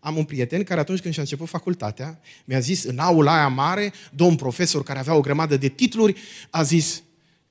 [0.00, 3.92] Am un prieten care atunci când și-a început facultatea, mi-a zis în aula aia mare,
[4.10, 7.02] domn profesor care avea o grămadă de titluri, a zis,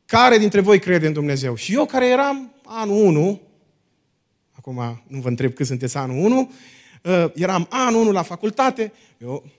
[0.06, 1.56] care dintre voi crede în Dumnezeu?
[1.56, 3.41] Și eu care eram anul 1,
[4.66, 6.51] acum nu vă întreb cât sunteți anul 1,
[7.03, 9.51] uh, eram anul 1 la facultate, eu,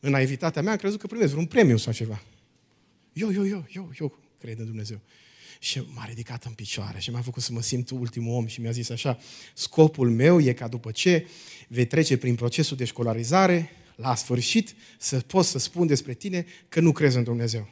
[0.00, 2.22] în naivitatea mea, am crezut că primesc vreun premiu sau ceva.
[3.12, 5.00] Eu, eu, eu, eu, eu cred în Dumnezeu.
[5.58, 8.70] Și m-a ridicat în picioare și m-a făcut să mă simt ultimul om și mi-a
[8.70, 9.18] zis așa,
[9.54, 11.26] scopul meu e ca după ce
[11.68, 16.80] vei trece prin procesul de școlarizare, la sfârșit să pot să spun despre tine că
[16.80, 17.68] nu crezi în Dumnezeu.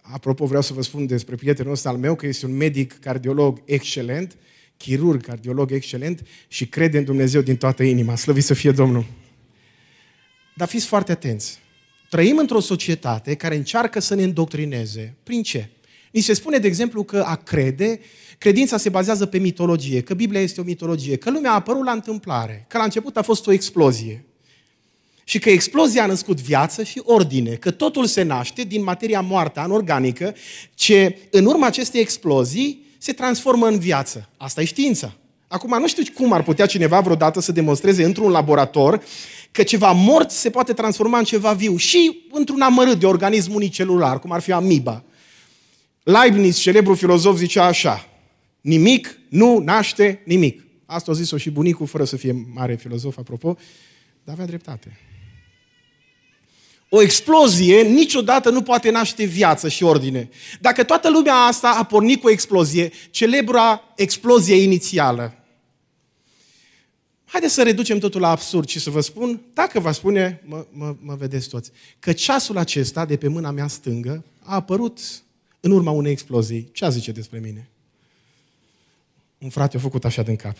[0.00, 3.62] Apropo, vreau să vă spun despre prietenul ăsta al meu, că este un medic cardiolog
[3.64, 4.36] excelent,
[4.78, 8.16] chirurg cardiolog excelent și crede în Dumnezeu din toată inima.
[8.16, 9.04] Slăvit să fie Domnul!
[10.54, 11.58] Dar fiți foarte atenți.
[12.08, 15.14] Trăim într-o societate care încearcă să ne îndoctrineze.
[15.22, 15.68] Prin ce?
[16.10, 18.00] Ni se spune, de exemplu, că a crede,
[18.38, 21.92] credința se bazează pe mitologie, că Biblia este o mitologie, că lumea a apărut la
[21.92, 24.24] întâmplare, că la început a fost o explozie.
[25.24, 29.60] Și că explozia a născut viață și ordine, că totul se naște din materia moartă,
[29.60, 30.34] anorganică,
[30.74, 34.28] ce în urma acestei explozii se transformă în viață.
[34.36, 35.12] Asta e știința.
[35.48, 39.02] Acum, nu știu cum ar putea cineva vreodată să demonstreze într-un laborator
[39.50, 44.18] că ceva mort se poate transforma în ceva viu și într-un amărât de organism unicelular,
[44.18, 45.04] cum ar fi amiba.
[46.02, 48.08] Leibniz, celebru filozof, zicea așa,
[48.60, 50.66] nimic nu naște nimic.
[50.86, 53.56] Asta a zis-o și bunicul, fără să fie mare filozof, apropo,
[54.24, 54.96] dar avea dreptate.
[56.88, 60.28] O explozie niciodată nu poate naște viață și ordine.
[60.60, 65.38] Dacă toată lumea asta a pornit cu o explozie, celebra explozie inițială,
[67.30, 70.96] Haideți să reducem totul la absurd și să vă spun, dacă vă spune, mă, mă,
[71.00, 75.00] mă vedeți toți, că ceasul acesta de pe mâna mea stângă a apărut
[75.60, 76.68] în urma unei explozii.
[76.72, 77.68] Ce a zice despre mine?
[79.38, 80.56] Un frate a făcut așa din cap.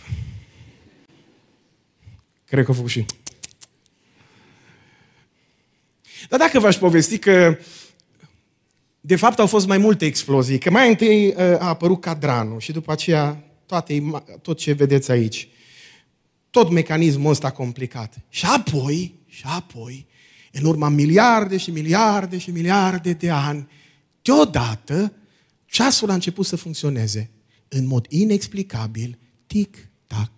[2.44, 3.04] Cred că a făcut și...
[6.28, 7.58] Dar dacă v-aș povesti că
[9.00, 12.72] de fapt au fost mai multe explozii, că mai întâi uh, a apărut cadranul și
[12.72, 14.02] după aceea toate,
[14.42, 15.48] tot ce vedeți aici,
[16.50, 18.18] tot mecanismul ăsta complicat.
[18.28, 20.06] Și apoi, și apoi,
[20.52, 23.68] în urma miliarde și miliarde și miliarde de ani,
[24.22, 25.12] deodată,
[25.66, 27.30] ceasul a început să funcționeze
[27.68, 30.30] în mod inexplicabil, tic-tac,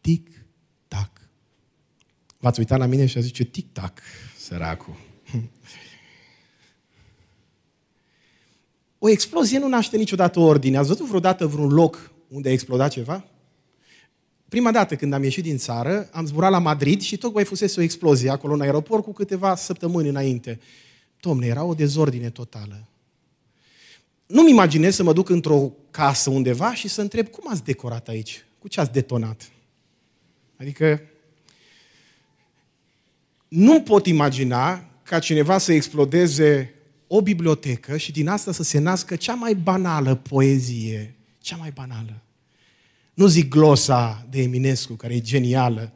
[0.00, 1.10] tic-tac.
[2.38, 4.00] V-ați uitat la mine și a zice tic-tac,
[4.38, 4.96] săracul.
[8.98, 10.76] O explozie nu naște niciodată ordine.
[10.76, 13.24] Ați văzut vreodată vreun loc unde a explodat ceva?
[14.48, 17.82] Prima dată când am ieșit din țară, am zburat la Madrid și tocmai fusese o
[17.82, 20.60] explozie acolo în aeroport cu câteva săptămâni înainte.
[21.20, 22.86] Domne, era o dezordine totală.
[24.26, 28.44] Nu-mi imaginez să mă duc într-o casă undeva și să întreb cum ați decorat aici?
[28.58, 29.50] Cu ce ați detonat?
[30.56, 31.00] Adică
[33.48, 36.74] nu pot imagina ca cineva să explodeze
[37.06, 42.22] o bibliotecă și din asta să se nască cea mai banală poezie, cea mai banală.
[43.14, 45.92] Nu zic glosa de Eminescu, care e genială.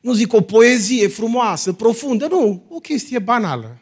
[0.00, 3.78] Nu zic o poezie frumoasă, profundă, nu, o chestie banală.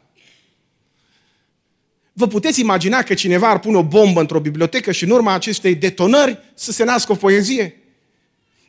[2.12, 5.74] Vă puteți imagina că cineva ar pune o bombă într-o bibliotecă și în urma acestei
[5.74, 7.81] detonări să se nască o poezie?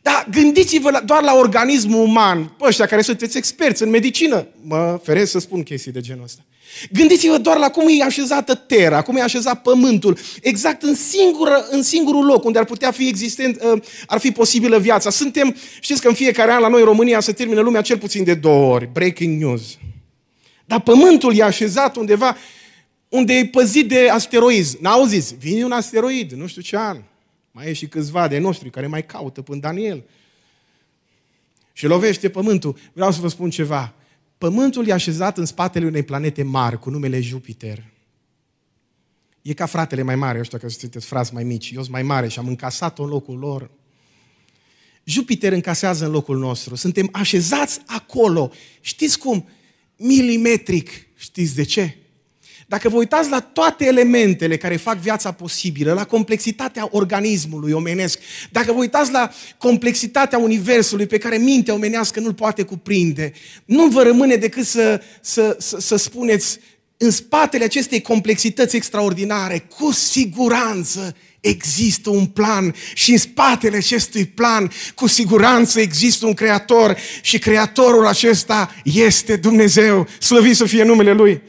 [0.03, 4.47] Dar gândiți-vă doar la organismul uman, pe ăștia care sunteți experți în medicină.
[4.61, 6.41] Mă feresc să spun chestii de genul ăsta.
[6.91, 11.83] Gândiți-vă doar la cum e așezată Terra, cum e așezat Pământul, exact în, singură, în
[11.83, 15.09] singurul loc unde ar putea fi existent, uh, ar fi posibilă viața.
[15.09, 18.23] Suntem, știți că în fiecare an la noi în România se termină lumea cel puțin
[18.23, 18.89] de două ori.
[18.93, 19.61] Breaking news.
[20.65, 22.37] Dar Pământul e așezat undeva
[23.09, 24.77] unde e păzit de asteroizi.
[24.81, 25.35] N-auziți?
[25.39, 26.97] Vine un asteroid, nu știu ce an.
[27.55, 30.03] Mai e și câțiva de noștri care mai caută până Daniel.
[31.73, 32.77] și lovește pământul.
[32.93, 33.93] Vreau să vă spun ceva.
[34.37, 37.83] Pământul e așezat în spatele unei planete mari cu numele Jupiter.
[39.41, 41.71] E ca fratele mai mare, ăștia că sunteți frați mai mici.
[41.71, 43.69] Eu sunt mai mare și am încasat-o în locul lor.
[45.03, 46.75] Jupiter încasează în locul nostru.
[46.75, 48.51] Suntem așezați acolo.
[48.81, 49.47] Știți cum?
[49.97, 50.89] Milimetric.
[51.15, 51.97] Știți de ce?
[52.67, 58.19] Dacă vă uitați la toate elementele care fac viața posibilă, la complexitatea organismului omenesc,
[58.51, 63.33] dacă vă uitați la complexitatea universului pe care mintea omenească nu-l poate cuprinde,
[63.65, 66.59] nu vă rămâne decât să, să, să, să spuneți,
[66.97, 74.71] în spatele acestei complexități extraordinare, cu siguranță există un plan și în spatele acestui plan,
[74.95, 80.07] cu siguranță există un creator și creatorul acesta este Dumnezeu.
[80.19, 81.41] Slăvit să fie numele Lui.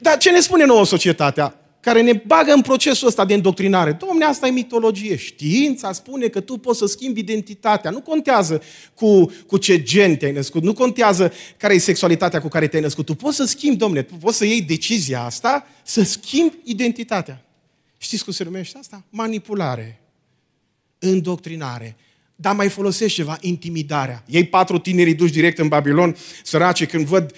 [0.00, 1.60] Dar ce ne spune nouă societatea?
[1.80, 3.92] care ne bagă în procesul ăsta de îndoctrinare.
[3.92, 5.16] Domne, asta e mitologie.
[5.16, 7.90] Știința spune că tu poți să schimbi identitatea.
[7.90, 8.62] Nu contează
[8.94, 13.06] cu, cu ce gen te-ai născut, nu contează care e sexualitatea cu care te-ai născut.
[13.06, 17.44] Tu poți să schimbi, domne, tu poți să iei decizia asta, să schimbi identitatea.
[17.98, 19.04] Știți cum se numește asta?
[19.10, 20.00] Manipulare.
[20.98, 21.96] Îndoctrinare.
[22.36, 24.24] Dar mai folosești ceva, intimidarea.
[24.26, 27.32] Ei patru tineri duși direct în Babilon, săraci, când văd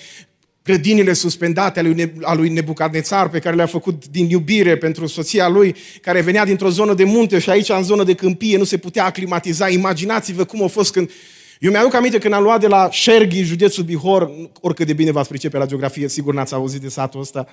[0.63, 5.49] grădinile suspendate ale lui, a lui Nebucadnețar, pe care le-a făcut din iubire pentru soția
[5.49, 8.77] lui, care venea dintr-o zonă de munte și aici, în zonă de câmpie, nu se
[8.77, 9.69] putea aclimatiza.
[9.69, 11.11] Imaginați-vă cum a fost când...
[11.59, 15.29] Eu mi-aduc aminte când am luat de la Șerghi, județul Bihor, oricât de bine v-ați
[15.29, 17.49] pricepe la geografie, sigur n-ați auzit de satul ăsta,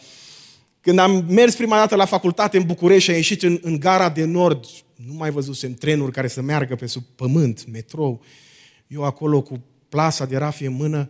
[0.82, 4.10] când am mers prima dată la facultate în București și am ieșit în, în gara
[4.10, 8.22] de nord, nu mai văzusem trenuri care să meargă pe sub pământ, metrou.
[8.88, 11.10] Eu acolo cu plasa de rafie în mână,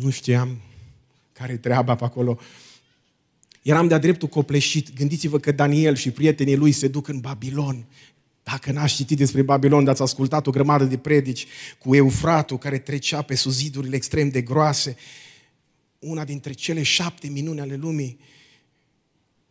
[0.00, 0.60] nu știam
[1.32, 2.38] care e treaba pe acolo.
[3.62, 4.94] Eram de-a dreptul copleșit.
[4.94, 7.84] Gândiți-vă că Daniel și prietenii lui se duc în Babilon.
[8.42, 11.46] Dacă n-ați citit despre Babilon, dar ați ascultat o grămadă de predici
[11.78, 14.96] cu Eufratul care trecea pe suzidurile extrem de groase,
[15.98, 18.18] una dintre cele șapte minuni ale lumii,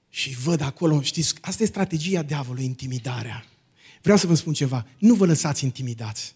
[0.09, 3.45] și văd acolo, știți, asta e strategia diavolului, intimidarea.
[4.01, 6.35] Vreau să vă spun ceva, nu vă lăsați intimidați.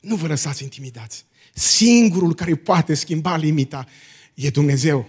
[0.00, 1.24] Nu vă lăsați intimidați.
[1.58, 3.86] Singurul care poate schimba limita
[4.34, 5.08] e Dumnezeu.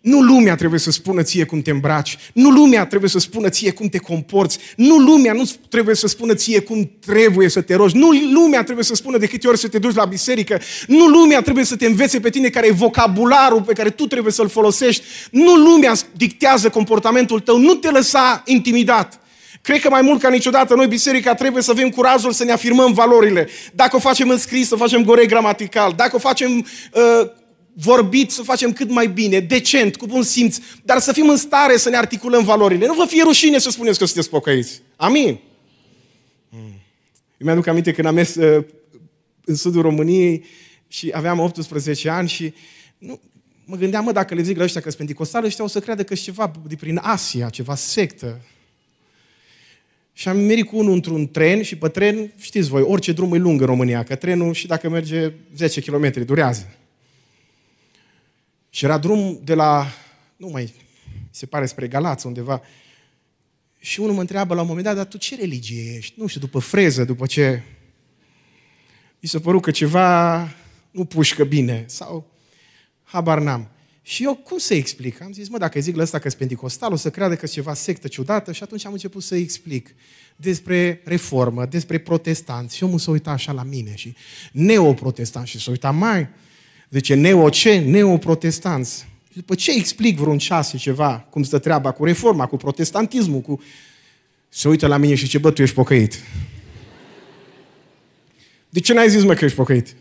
[0.00, 3.70] Nu lumea trebuie să spună ție cum te îmbraci, nu lumea trebuie să spună ție
[3.70, 7.96] cum te comporți, nu lumea nu trebuie să spună ție cum trebuie să te rogi,
[7.96, 11.42] nu lumea trebuie să spună de câte ori să te duci la biserică, nu lumea
[11.42, 15.02] trebuie să te învețe pe tine care e vocabularul pe care tu trebuie să-l folosești,
[15.30, 19.20] nu lumea dictează comportamentul tău, nu te lăsa intimidat.
[19.62, 22.92] Cred că mai mult ca niciodată noi, biserica, trebuie să avem curajul să ne afirmăm
[22.92, 23.48] valorile.
[23.72, 25.92] Dacă o facem în scris, să facem corect gramatical.
[25.96, 27.30] Dacă o facem uh,
[27.74, 31.76] vorbit, să facem cât mai bine, decent, cu bun simț, dar să fim în stare
[31.76, 32.86] să ne articulăm valorile.
[32.86, 34.82] Nu vă fie rușine să spuneți că sunteți pocăiți.
[34.96, 35.38] Amin?
[36.50, 36.80] Hmm.
[37.38, 38.64] Eu mi-aduc aminte când am mers uh,
[39.44, 40.44] în sudul României
[40.88, 42.54] și aveam 18 ani și
[42.98, 43.20] nu,
[43.64, 46.04] mă gândeam, mă, dacă le zic la ăștia că sunt pentecostali, ăștia o să creadă
[46.04, 48.40] că ceva de prin Asia, ceva sectă.
[50.20, 53.38] Și am merit cu unul într-un tren și pe tren, știți voi, orice drum e
[53.38, 56.76] lung în România, că trenul și dacă merge 10 km durează.
[58.70, 59.86] Și era drum de la,
[60.36, 60.74] nu mai,
[61.30, 62.62] se pare spre Galați undeva.
[63.78, 66.14] Și unul mă întreabă la un moment dat, dar tu ce religie ești?
[66.16, 67.62] Nu știu, după freză, după ce...
[69.20, 70.38] Mi s-a părut că ceva
[70.90, 72.30] nu pușcă bine sau
[73.02, 73.70] habar n-am.
[74.02, 75.22] Și eu cum să explic?
[75.22, 77.74] Am zis, mă, dacă zic la ăsta că sunt pentecostal, o să creadă că ceva
[77.74, 79.94] sectă ciudată și atunci am început să explic
[80.36, 82.76] despre reformă, despre protestanți.
[82.76, 84.14] Și omul s-a uitat așa la mine și
[84.52, 86.28] neoprotestant și s-a uitat mai,
[86.90, 87.78] zice, neo ce?
[87.78, 89.08] Neoprotestanți.
[89.30, 93.40] Și după ce explic vreun ceas și ceva, cum stă treaba cu reforma, cu protestantismul,
[93.40, 93.62] cu...
[94.48, 96.18] Se uită la mine și ce bă, tu ești pocăit.
[98.68, 99.94] De ce n-ai zis, mă, că ești pocăit?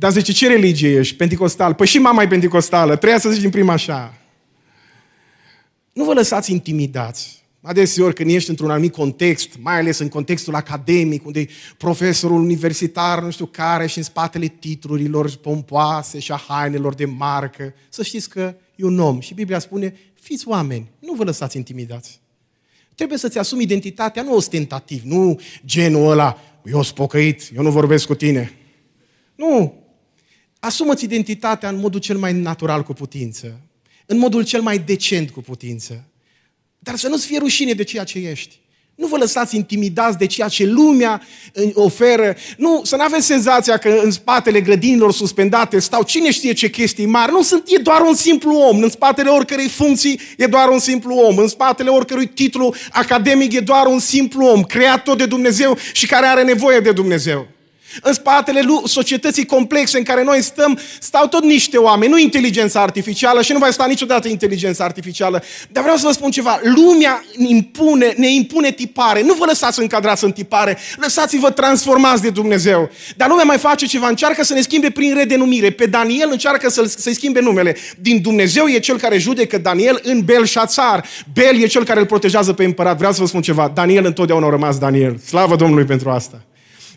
[0.00, 1.16] Dar zice, ce religie ești?
[1.16, 1.74] Pentecostal?
[1.74, 2.96] Păi și mama e pentecostală.
[2.96, 4.14] Treia să zici din prima așa.
[5.92, 7.44] Nu vă lăsați intimidați.
[7.62, 13.22] Adeseori când ești într-un anumit context, mai ales în contextul academic, unde e profesorul universitar,
[13.22, 18.28] nu știu care, și în spatele titlurilor pompoase și a hainelor de marcă, să știți
[18.28, 19.20] că e un om.
[19.20, 22.20] Și Biblia spune, fiți oameni, nu vă lăsați intimidați.
[22.94, 28.06] Trebuie să-ți asumi identitatea, nu ostentativ, nu genul ăla, eu sunt pocăit, eu nu vorbesc
[28.06, 28.54] cu tine.
[29.34, 29.79] Nu,
[30.60, 33.60] Asumă-ți identitatea în modul cel mai natural cu putință,
[34.06, 36.04] în modul cel mai decent cu putință,
[36.78, 38.58] dar să nu-ți fie rușine de ceea ce ești.
[38.94, 41.22] Nu vă lăsați intimidați de ceea ce lumea
[41.72, 42.36] oferă.
[42.56, 47.06] Nu, să nu aveți senzația că în spatele grădinilor suspendate stau cine știe ce chestii
[47.06, 47.32] mari.
[47.32, 48.82] Nu sunt, e doar un simplu om.
[48.82, 51.38] În spatele oricărei funcții e doar un simplu om.
[51.38, 56.06] În spatele oricărui titlu academic e doar un simplu om, creat tot de Dumnezeu și
[56.06, 57.48] care are nevoie de Dumnezeu.
[58.02, 63.42] În spatele societății complexe în care noi stăm, stau tot niște oameni, nu inteligența artificială
[63.42, 65.42] și nu va sta niciodată inteligența artificială.
[65.72, 69.22] Dar vreau să vă spun ceva, lumea impune, ne impune tipare.
[69.22, 72.90] Nu vă lăsați încadrați în tipare, lăsați-vă transformați de Dumnezeu.
[73.16, 75.70] Dar lumea mai face ceva, încearcă să ne schimbe prin redenumire.
[75.70, 77.76] Pe Daniel încearcă să-l, să-i schimbe numele.
[77.98, 81.04] Din Dumnezeu e cel care judecă Daniel în Belșațar.
[81.34, 82.96] Bel e cel care îl protejează pe împărat.
[82.96, 85.18] Vreau să vă spun ceva, Daniel întotdeauna a rămas Daniel.
[85.26, 86.40] Slavă Domnului pentru asta.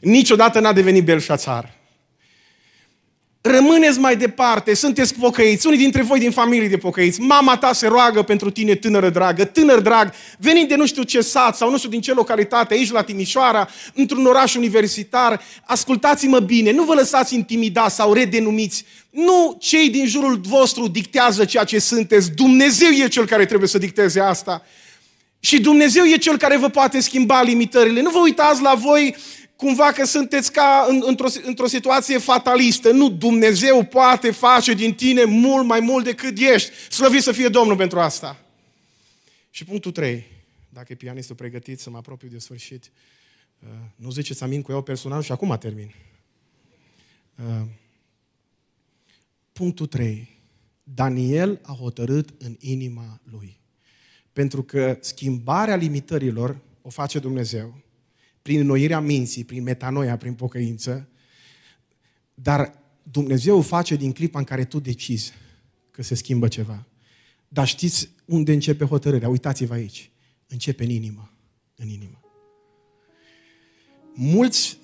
[0.03, 1.81] Niciodată n-a devenit Belșațar.
[3.41, 7.87] Rămâneți mai departe, sunteți pocăiți, unii dintre voi din familie de pocăiți, mama ta se
[7.87, 11.77] roagă pentru tine, tânără dragă, tânăr drag, venind de nu știu ce sat sau nu
[11.77, 17.35] știu din ce localitate, aici la Timișoara, într-un oraș universitar, ascultați-mă bine, nu vă lăsați
[17.35, 23.25] intimidați sau redenumiți, nu cei din jurul vostru dictează ceea ce sunteți, Dumnezeu e Cel
[23.25, 24.65] care trebuie să dicteze asta.
[25.39, 28.01] Și Dumnezeu e Cel care vă poate schimba limitările.
[28.01, 29.15] Nu vă uitați la voi
[29.63, 32.91] cumva că sunteți ca în, într-o, într-o situație fatalistă.
[32.91, 36.71] Nu, Dumnezeu poate face din tine mult mai mult decât ești.
[36.89, 38.45] Slăvit să fie Domnul pentru asta.
[39.49, 40.25] Și punctul 3.
[40.69, 42.91] Dacă e pianistul pregătit să mă apropiu de sfârșit,
[43.59, 45.93] uh, nu ziceți amin cu eu personal și acum termin.
[47.35, 47.67] Uh,
[49.53, 50.39] punctul 3.
[50.83, 53.59] Daniel a hotărât în inima lui.
[54.33, 57.82] Pentru că schimbarea limitărilor o face Dumnezeu
[58.43, 61.07] prin înnoirea minții, prin metanoia, prin pocăință,
[62.33, 65.33] dar Dumnezeu o face din clipa în care tu decizi
[65.91, 66.85] că se schimbă ceva.
[67.47, 69.29] Dar știți unde începe hotărârea?
[69.29, 70.11] Uitați-vă aici.
[70.47, 71.31] Începe în inimă.
[71.75, 72.19] În inimă.
[74.13, 74.77] Mulți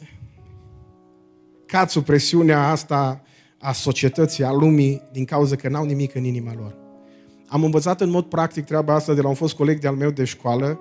[1.66, 3.24] cad sub presiunea asta
[3.58, 6.76] a societății, a lumii, din cauza că n-au nimic în inima lor.
[7.48, 10.24] Am învățat în mod practic treaba asta de la un fost coleg de-al meu de
[10.24, 10.80] școală,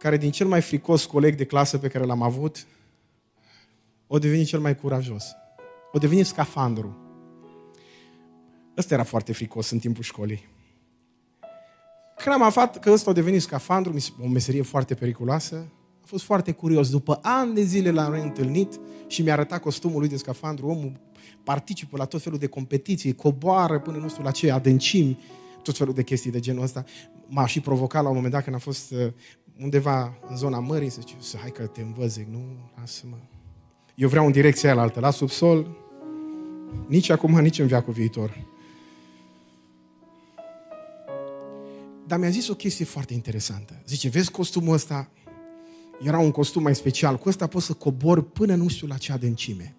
[0.00, 2.66] care din cel mai fricos coleg de clasă pe care l-am avut,
[4.06, 5.24] o deveni cel mai curajos.
[5.92, 6.96] O deveni scafandru.
[8.76, 10.48] Ăsta era foarte fricos în timpul școlii.
[12.16, 15.66] Când am aflat că ăsta a devenit scafandru, o meserie foarte periculoasă,
[16.02, 16.90] a fost foarte curios.
[16.90, 20.66] După ani de zile l-am reîntâlnit și mi-a arătat costumul lui de scafandru.
[20.66, 20.92] Omul
[21.44, 25.18] participă la tot felul de competiții, coboară până nu știu la ce adâncimi,
[25.62, 26.84] tot felul de chestii de genul ăsta.
[27.26, 29.12] M-a și provocat la un moment dat când a fost uh,
[29.60, 32.42] undeva în zona mării, să zice, să hai că te învăț, zic, nu,
[32.78, 33.16] lasă-mă.
[33.94, 35.76] Eu vreau în direcția aia altă, la subsol,
[36.86, 38.46] nici acum, nici în viacul viitor.
[42.06, 43.82] Dar mi-a zis o chestie foarte interesantă.
[43.86, 45.10] Zice, vezi costumul ăsta?
[46.02, 47.16] Era un costum mai special.
[47.16, 49.76] Cu ăsta poți să cobor până nu știu la ce adâncime.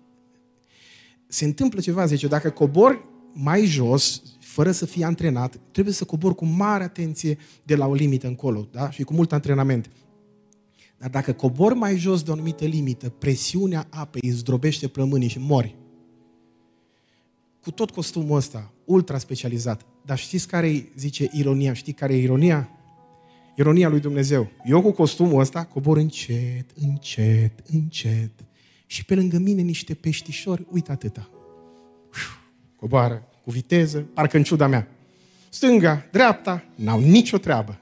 [1.28, 4.22] Se întâmplă ceva, zice, dacă cobor mai jos,
[4.52, 8.68] fără să fii antrenat, trebuie să cobori cu mare atenție de la o limită încolo,
[8.72, 8.90] da?
[8.90, 9.90] Și cu mult antrenament.
[10.98, 15.40] Dar dacă cobori mai jos de o anumită limită, presiunea apei îți zdrobește plămânii și
[15.40, 15.76] mori.
[17.62, 19.86] Cu tot costumul ăsta, ultra specializat.
[20.06, 21.74] Dar știți care e, zice ironia?
[21.74, 22.70] Știi care e ironia?
[23.56, 24.48] Ironia lui Dumnezeu.
[24.66, 28.32] Eu cu costumul ăsta cobor încet, încet, încet.
[28.86, 31.30] Și pe lângă mine niște peștișori, uite atâta.
[32.76, 34.88] Coboară cu viteză, parcă în ciuda mea.
[35.50, 37.80] Stânga, dreapta, n-au nicio treabă.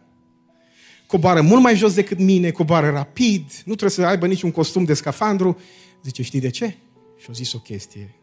[1.07, 4.93] Coboară mult mai jos decât mine, coboară rapid, nu trebuie să aibă niciun costum de
[4.93, 5.59] scafandru.
[6.03, 6.75] Zice, știi de ce?
[7.17, 8.13] Și au zis o chestie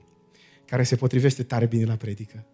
[0.65, 2.47] care se potrivește tare bine la predică.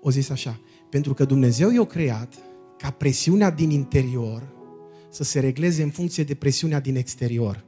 [0.00, 0.60] O zis așa,
[0.90, 2.34] pentru că Dumnezeu i-a creat
[2.78, 4.42] ca presiunea din interior
[5.10, 7.64] să se regleze în funcție de presiunea din exterior.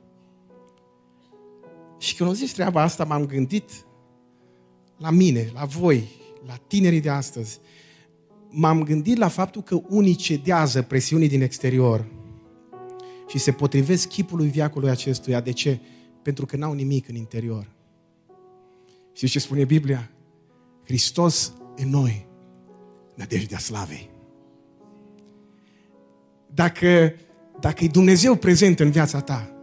[1.98, 3.70] Și când au zis treaba asta, m-am gândit
[4.96, 6.08] la mine, la voi,
[6.46, 7.58] la tinerii de astăzi,
[8.50, 12.06] m-am gândit la faptul că unii cedează presiunii din exterior
[13.28, 15.40] și se potrivesc chipului viacului acestuia.
[15.40, 15.78] De ce?
[16.22, 17.70] Pentru că n-au nimic în interior.
[19.12, 20.10] Și ce spune Biblia?
[20.84, 22.26] Hristos în noi,
[23.14, 24.10] nădejdea slavei.
[26.54, 27.14] Dacă,
[27.60, 29.55] dacă e Dumnezeu prezent în viața ta,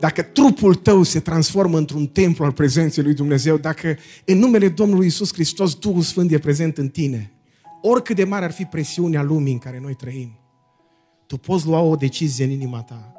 [0.00, 5.06] dacă trupul tău se transformă într-un templu al prezenței lui Dumnezeu, dacă în numele Domnului
[5.06, 7.32] Isus Hristos Duhul Sfânt e prezent în tine,
[7.82, 10.38] oricât de mare ar fi presiunea lumii în care noi trăim,
[11.26, 13.12] tu poți lua o decizie în inima ta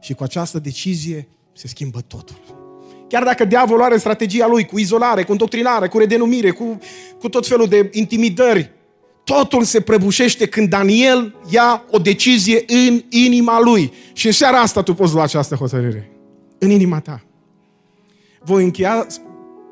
[0.00, 2.36] și cu această decizie se schimbă totul.
[3.08, 6.78] Chiar dacă diavolul are strategia lui cu izolare, cu îndoctrinare, cu redenumire, cu,
[7.18, 8.70] cu tot felul de intimidări,
[9.24, 13.92] totul se prăbușește când Daniel ia o decizie în inima lui.
[14.12, 16.13] Și în seara asta tu poți lua această hotărâre
[16.58, 17.24] în inima ta.
[18.42, 19.06] Voi încheia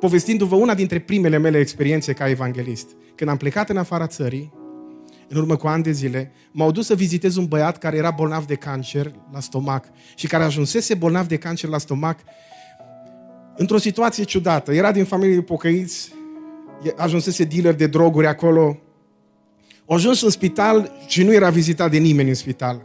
[0.01, 2.89] povestindu-vă una dintre primele mele experiențe ca evanghelist.
[3.15, 4.53] Când am plecat în afara țării,
[5.29, 8.47] în urmă cu ani de zile, m-au dus să vizitez un băiat care era bolnav
[8.47, 12.19] de cancer la stomac și care ajunsese bolnav de cancer la stomac
[13.57, 14.73] într-o situație ciudată.
[14.73, 16.13] Era din familie de pocăiți,
[16.97, 18.81] ajunsese dealer de droguri acolo.
[19.87, 22.83] A ajuns în spital și nu era vizitat de nimeni în spital.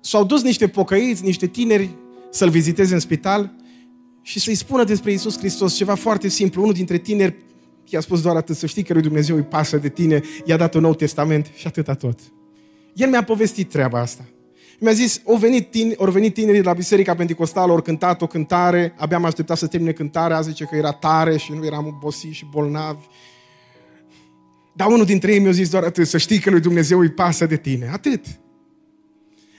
[0.00, 1.90] S-au dus niște pocăiți, niște tineri
[2.30, 3.54] să-l viziteze în spital
[4.22, 6.62] și să-i spună despre Isus Hristos ceva foarte simplu.
[6.62, 7.36] Unul dintre tineri
[7.88, 10.74] i-a spus doar atât, să știi că lui Dumnezeu îi pasă de tine, i-a dat
[10.74, 12.18] un nou testament și atâta tot.
[12.94, 14.24] El mi-a povestit treaba asta.
[14.80, 18.26] Mi-a zis, au venit, tine, au venit tinerii de la Biserica Pentecostală, au cântat o
[18.26, 22.34] cântare, abia am așteptat să termine cântarea, zice că era tare și nu eram obosiți
[22.34, 23.04] și bolnavi.
[24.74, 27.46] Dar unul dintre ei mi-a zis doar atât, să știi că lui Dumnezeu îi pasă
[27.46, 27.88] de tine.
[27.92, 28.24] Atât.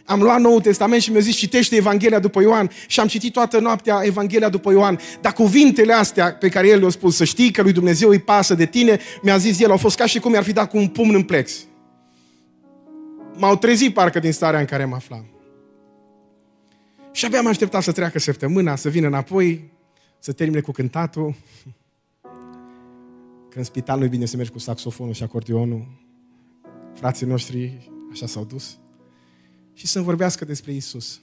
[0.08, 3.60] Am luat Noul Testament și mi-a zis, citește Evanghelia după Ioan și am citit toată
[3.60, 5.00] noaptea Evanghelia după Ioan.
[5.22, 8.54] Dar cuvintele astea pe care el le-a spus, să știi că lui Dumnezeu îi pasă
[8.54, 10.88] de tine, mi-a zis el, au fost ca și cum mi-ar fi dat cu un
[10.88, 11.66] pumn în plex
[13.38, 15.26] m-au trezit parcă din starea în care mă aflam.
[17.12, 19.72] Și abia am așteptat să treacă săptămâna, să vină înapoi,
[20.20, 21.36] să termine cu cântatul.
[23.50, 25.88] Că în spital nu e bine să mergi cu saxofonul și acordeonul.
[26.94, 28.78] Frații noștri așa s-au dus.
[29.78, 31.22] Și să-mi vorbească despre Isus.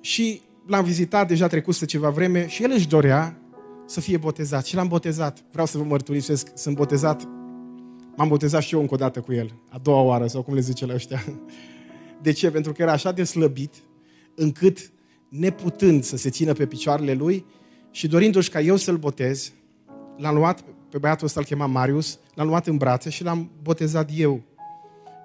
[0.00, 3.40] Și l-am vizitat, deja trecuse ceva vreme și el își dorea
[3.86, 4.64] să fie botezat.
[4.64, 5.44] Și l-am botezat.
[5.50, 7.28] Vreau să vă mărturisesc, sunt botezat
[8.16, 10.60] M-am botezat și eu încă o dată cu el, a doua oară, sau cum le
[10.60, 11.24] zice la ăștia.
[12.22, 12.50] De ce?
[12.50, 13.74] Pentru că era așa de slăbit,
[14.34, 14.90] încât,
[15.28, 17.44] neputând să se țină pe picioarele lui
[17.90, 19.52] și dorindu-și ca eu să-l botez,
[20.16, 24.10] l-am luat, pe băiatul ăsta îl chema Marius, l-am luat în brațe și l-am botezat
[24.14, 24.42] eu.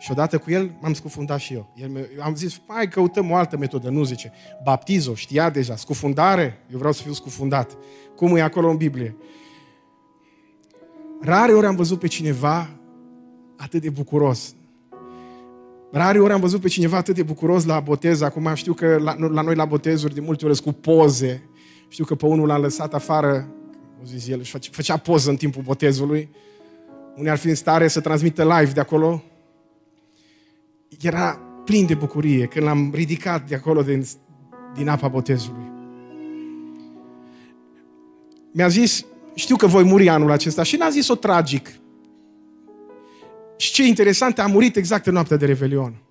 [0.02, 1.74] Și odată cu el m-am scufundat și eu.
[1.76, 3.90] El, am zis, hai căutăm o altă metodă.
[3.90, 4.32] Nu zice,
[4.64, 7.78] baptizo, știa deja, scufundare, eu vreau să fiu scufundat.
[8.16, 9.16] Cum e acolo în Biblie?
[11.22, 12.70] Rare ori am văzut pe cineva
[13.58, 14.56] atât de bucuros.
[15.92, 18.22] Rare ori am văzut pe cineva atât de bucuros la botez.
[18.22, 21.50] Acum știu că la, la noi la botezuri de multe ori cu poze.
[21.88, 23.48] Știu că pe unul l-a lăsat afară,
[24.02, 26.30] o zis el, și făcea poză în timpul botezului.
[27.16, 29.24] Unii ar fi în stare să transmită live de acolo.
[31.02, 34.06] Era plin de bucurie când l-am ridicat de acolo din,
[34.76, 35.72] din apa botezului.
[38.52, 41.70] Mi-a zis, știu că voi muri anul acesta și n-a zis-o tragic.
[43.58, 46.02] Și ce interesant, a murit exact în noaptea de Revelion.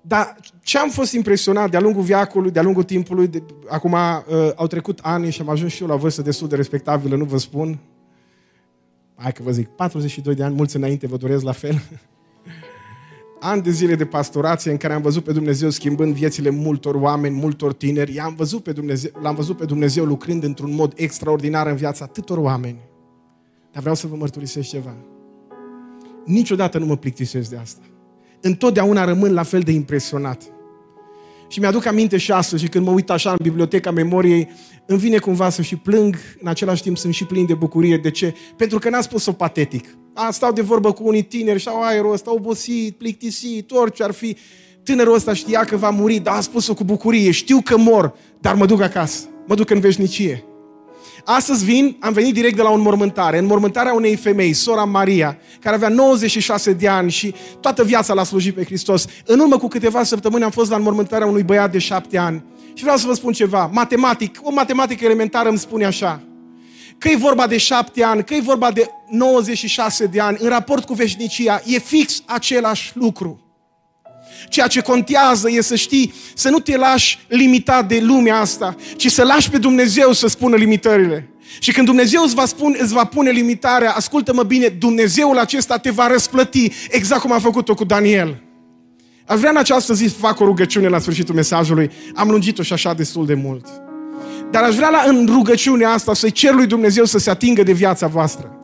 [0.00, 4.66] Dar ce am fost impresionat de-a lungul viacului, de-a lungul timpului, de, acum uh, au
[4.66, 7.78] trecut ani și am ajuns și eu la vârstă destul de respectabilă, nu vă spun.
[9.16, 11.82] Hai că vă zic, 42 de ani, mulți înainte vă doresc la fel.
[13.40, 17.34] ani de zile de pastorație în care am văzut pe Dumnezeu schimbând viețile multor oameni,
[17.34, 18.14] multor tineri.
[18.14, 22.38] I-am văzut pe Dumnezeu, l-am văzut pe Dumnezeu lucrând într-un mod extraordinar în viața atâtor
[22.38, 22.78] oameni.
[23.72, 24.94] Dar vreau să vă mărturisesc ceva
[26.26, 27.82] niciodată nu mă plictisesc de asta.
[28.40, 30.42] Întotdeauna rămân la fel de impresionat.
[31.48, 34.48] Și mi-aduc aminte și astăzi, și când mă uit așa în biblioteca memoriei,
[34.86, 37.96] îmi vine cumva să și plâng, în același timp sunt și plin de bucurie.
[37.96, 38.34] De ce?
[38.56, 39.96] Pentru că n-am spus-o patetic.
[40.14, 44.10] A, stau de vorbă cu unii tineri și au aerul ăsta, obosit, plictisit, orice ar
[44.10, 44.36] fi.
[44.82, 47.30] Tânărul ăsta știa că va muri, dar a spus-o cu bucurie.
[47.30, 49.28] Știu că mor, dar mă duc acasă.
[49.46, 50.44] Mă duc în veșnicie.
[51.24, 55.74] Astăzi vin, am venit direct de la o înmormântare, înmormântarea unei femei, sora Maria, care
[55.74, 59.06] avea 96 de ani și toată viața l-a slujit pe Hristos.
[59.24, 62.44] În urmă cu câteva săptămâni am fost la înmormântarea unui băiat de 7 ani.
[62.76, 66.22] Și vreau să vă spun ceva, matematic, o matematică elementară îmi spune așa,
[66.98, 70.84] că e vorba de 7 ani, că e vorba de 96 de ani, în raport
[70.84, 73.40] cu veșnicia, e fix același lucru.
[74.48, 79.10] Ceea ce contează e să știi, să nu te lași limitat de lumea asta, ci
[79.10, 81.30] să lași pe Dumnezeu să spună limitările.
[81.60, 85.90] Și când Dumnezeu îți va, spune, îți va pune limitarea, ascultă-mă bine, Dumnezeul acesta te
[85.90, 88.45] va răsplăti exact cum a făcut-o cu Daniel.
[89.26, 91.90] Aș vrea în această zi să fac o rugăciune la sfârșitul mesajului.
[92.14, 93.66] Am lungit-o și așa destul de mult.
[94.50, 97.72] Dar aș vrea la, în rugăciunea asta să-i cer lui Dumnezeu să se atingă de
[97.72, 98.56] viața voastră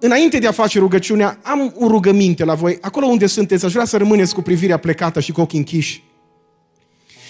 [0.00, 2.78] înainte de a face rugăciunea, am o rugăminte la voi.
[2.80, 6.02] Acolo unde sunteți, aș vrea să rămâneți cu privirea plecată și cu ochii închiși.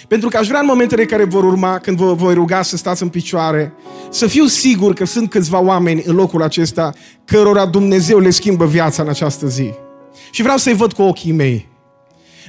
[0.08, 3.02] Pentru că aș vrea în momentele care vor urma, când vă voi ruga să stați
[3.02, 3.72] în picioare,
[4.10, 6.92] să fiu sigur că sunt câțiva oameni în locul acesta
[7.24, 9.70] cărora Dumnezeu le schimbă viața în această zi.
[10.30, 11.68] Și vreau să-i văd cu ochii mei.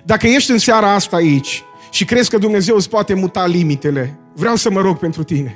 [0.05, 4.55] Dacă ești în seara asta aici și crezi că Dumnezeu îți poate muta limitele, vreau
[4.55, 5.55] să mă rog pentru tine.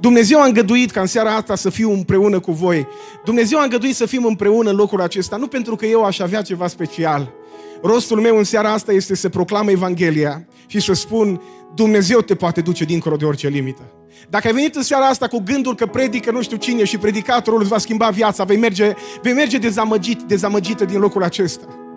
[0.00, 2.86] Dumnezeu a îngăduit ca în seara asta să fiu împreună cu voi.
[3.24, 6.42] Dumnezeu a îngăduit să fim împreună în locul acesta, nu pentru că eu aș avea
[6.42, 7.32] ceva special.
[7.82, 11.42] Rostul meu în seara asta este să proclam Evanghelia și să spun
[11.74, 13.82] Dumnezeu te poate duce dincolo de orice limită.
[14.30, 17.60] Dacă ai venit în seara asta cu gândul că predică nu știu cine și predicatorul
[17.60, 21.87] îți va schimba viața, vei merge, vei merge dezamăgit, dezamăgită din locul acesta.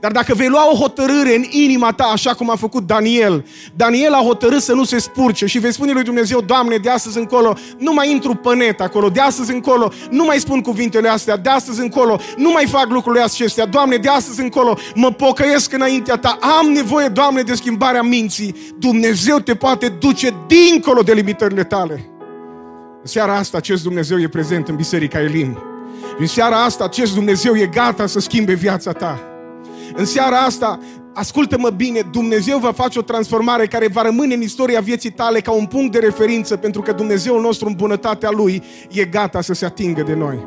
[0.00, 4.12] Dar dacă vei lua o hotărâre în inima ta, așa cum a făcut Daniel, Daniel
[4.12, 7.56] a hotărât să nu se spurce și vei spune lui Dumnezeu, Doamne, de astăzi încolo
[7.78, 11.50] nu mai intru pe net acolo, de astăzi încolo nu mai spun cuvintele astea, de
[11.50, 16.38] astăzi încolo nu mai fac lucrurile acestea, Doamne, de astăzi încolo mă pocăiesc înaintea Ta,
[16.58, 18.54] am nevoie, Doamne, de schimbarea minții.
[18.78, 22.10] Dumnezeu te poate duce dincolo de limitările tale.
[23.00, 25.58] În seara asta acest Dumnezeu e prezent în Biserica Elim.
[26.18, 29.29] În seara asta acest Dumnezeu e gata să schimbe viața ta.
[29.94, 30.78] În seara asta,
[31.14, 35.52] ascultă-mă bine, Dumnezeu va face o transformare care va rămâne în istoria vieții tale ca
[35.52, 39.64] un punct de referință, pentru că Dumnezeul nostru, în bunătatea Lui, e gata să se
[39.64, 40.46] atingă de noi.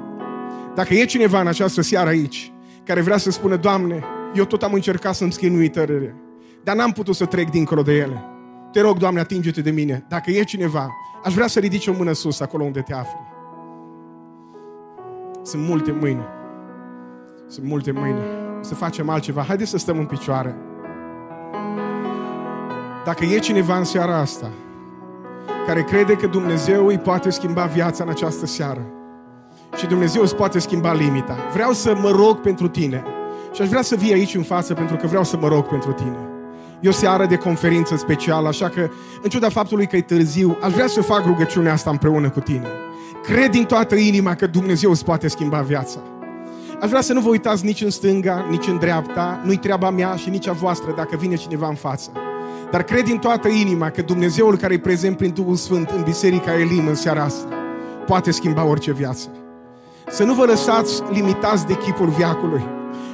[0.76, 2.52] Dacă e cineva în această seară aici,
[2.84, 4.04] care vrea să spună, Doamne,
[4.36, 6.16] eu tot am încercat să-mi schimb uitările,
[6.64, 8.26] dar n-am putut să trec dincolo de ele.
[8.72, 10.06] Te rog, Doamne, atinge-te de mine.
[10.10, 10.90] Dacă e cineva,
[11.24, 13.20] aș vrea să ridici o mână sus acolo unde te afli.
[15.44, 16.26] Sunt multe mâini.
[17.48, 18.43] Sunt multe mâini.
[18.64, 19.42] Să facem altceva.
[19.42, 20.56] Haideți să stăm în picioare.
[23.06, 24.50] Dacă e cineva în seara asta
[25.66, 28.82] care crede că Dumnezeu îi poate schimba viața în această seară
[29.76, 33.04] și Dumnezeu îți poate schimba limita, vreau să mă rog pentru tine
[33.52, 35.92] și aș vrea să vii aici în față pentru că vreau să mă rog pentru
[35.92, 36.28] tine.
[36.80, 38.90] E o seară de conferință specială, așa că,
[39.22, 42.68] în ciuda faptului că e târziu, aș vrea să fac rugăciunea asta împreună cu tine.
[43.24, 46.00] Cred din toată inima că Dumnezeu îți poate schimba viața.
[46.84, 50.16] Aș vrea să nu vă uitați nici în stânga, nici în dreapta, nu-i treaba mea
[50.16, 52.12] și nici a voastră dacă vine cineva în față.
[52.72, 56.60] Dar cred din toată inima că Dumnezeul care e prezent prin Duhul Sfânt în Biserica
[56.60, 57.48] Elim în seara asta
[58.06, 59.30] poate schimba orice viață.
[60.10, 62.64] Să nu vă lăsați limitați de chipul viacului,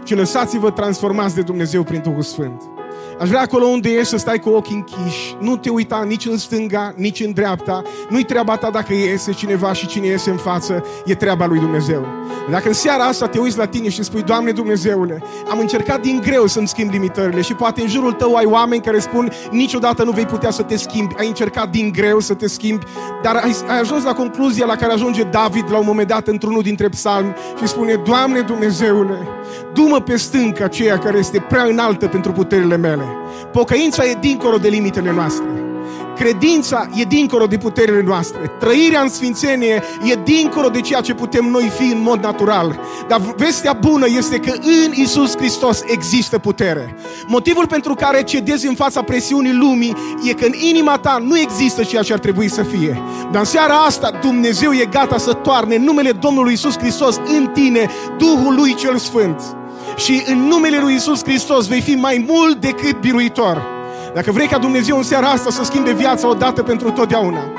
[0.04, 2.79] ci lăsați-vă transformați de Dumnezeu prin Duhul Sfânt.
[3.20, 6.38] Aș vrea acolo unde ești să stai cu ochii închiși, nu te uita nici în
[6.38, 7.82] stânga, nici în dreapta.
[8.10, 12.06] Nu-i treaba ta dacă iese cineva și cine iese în față, e treaba lui Dumnezeu.
[12.50, 16.22] Dacă în seara asta te uiți la tine și spui, Doamne Dumnezeule, am încercat din
[16.24, 20.12] greu să-mi schimb limitările și poate în jurul tău ai oameni care spun, niciodată nu
[20.12, 22.86] vei putea să te schimbi, ai încercat din greu să te schimbi,
[23.24, 26.62] dar ai, ai ajuns la concluzia la care ajunge David la un moment dat într-unul
[26.62, 29.18] dintre psalmi și spune, Doamne Dumnezeule,
[29.74, 33.09] du-mă pe stânca aceea care este prea înaltă pentru puterile mele.
[33.51, 35.70] Pocăința e dincolo de limitele noastre.
[36.20, 38.51] Credința e dincolo de puterile noastre.
[38.60, 42.80] Trăirea în sfințenie e dincolo de ceea ce putem noi fi în mod natural.
[43.07, 46.95] Dar vestea bună este că în Isus Hristos există putere.
[47.28, 51.84] Motivul pentru care cedezi în fața presiunii lumii e că în inima ta nu există
[51.84, 53.01] ceea ce ar trebui să fie.
[53.32, 57.89] Dar în seara asta Dumnezeu e gata să toarne numele Domnului Isus Hristos în tine,
[58.18, 59.41] Duhul lui cel Sfânt
[60.00, 63.66] și în numele lui Isus Hristos vei fi mai mult decât biruitor.
[64.14, 67.52] Dacă vrei ca Dumnezeu în seara asta să schimbe viața odată pentru totdeauna,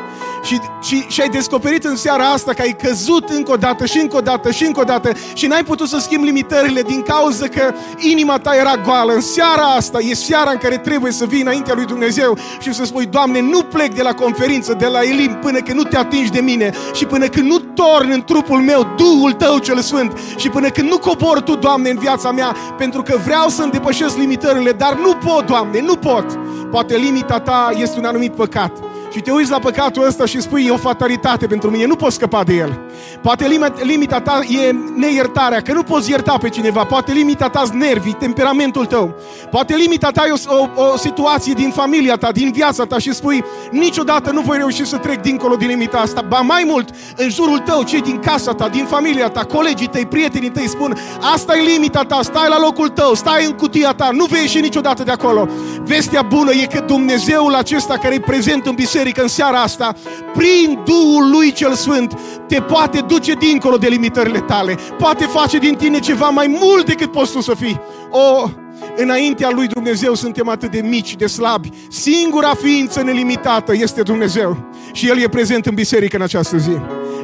[0.42, 3.98] și, și, și ai descoperit în seara asta că ai căzut încă o dată și
[3.98, 7.46] încă o dată și încă o dată și n-ai putut să schimbi limitările din cauza
[7.46, 9.12] că inima ta era goală.
[9.12, 12.84] În seara asta e seara în care trebuie să vii înaintea lui Dumnezeu și să
[12.84, 16.30] spui, Doamne, nu plec de la conferință, de la Elim, până când nu te atingi
[16.30, 20.48] de mine și până când nu torni în trupul meu Duhul Tău cel Sfânt și
[20.48, 24.72] până când nu cobor Tu, Doamne, în viața mea, pentru că vreau să îndepășesc limitările,
[24.72, 26.38] dar nu pot, Doamne, nu pot.
[26.70, 30.66] Poate limita Ta este un anumit păcat și te uiți la păcatul ăsta și spui,
[30.66, 32.80] e o fatalitate pentru mine, nu poți scăpa de el.
[33.22, 33.46] Poate
[33.82, 36.84] limita ta e neiertarea, că nu poți ierta pe cineva.
[36.84, 39.14] Poate limita ta nervii, temperamentul tău.
[39.50, 43.12] Poate limita ta e o, o, o situație din familia ta, din viața ta și
[43.12, 46.24] spui, niciodată nu voi reuși să trec dincolo din limita asta.
[46.28, 50.06] Ba mai mult, în jurul tău, cei din casa ta, din familia ta, colegii tăi,
[50.06, 50.96] prietenii tăi spun,
[51.34, 54.60] asta e limita ta, stai la locul tău, stai în cutia ta, nu vei ieși
[54.60, 55.48] niciodată de acolo.
[55.84, 59.94] Vestea bună e că Dumnezeul acesta care e prezent în biserică, biserică în seara asta,
[60.34, 64.78] prin Duhul Lui cel Sfânt, te poate duce dincolo de limitările tale.
[64.98, 67.80] Poate face din tine ceva mai mult decât poți tu să fii.
[68.10, 68.48] O,
[68.96, 71.70] înaintea lui Dumnezeu suntem atât de mici, de slabi.
[71.88, 74.69] Singura ființă nelimitată este Dumnezeu.
[74.92, 76.76] Și El e prezent în biserică în această zi.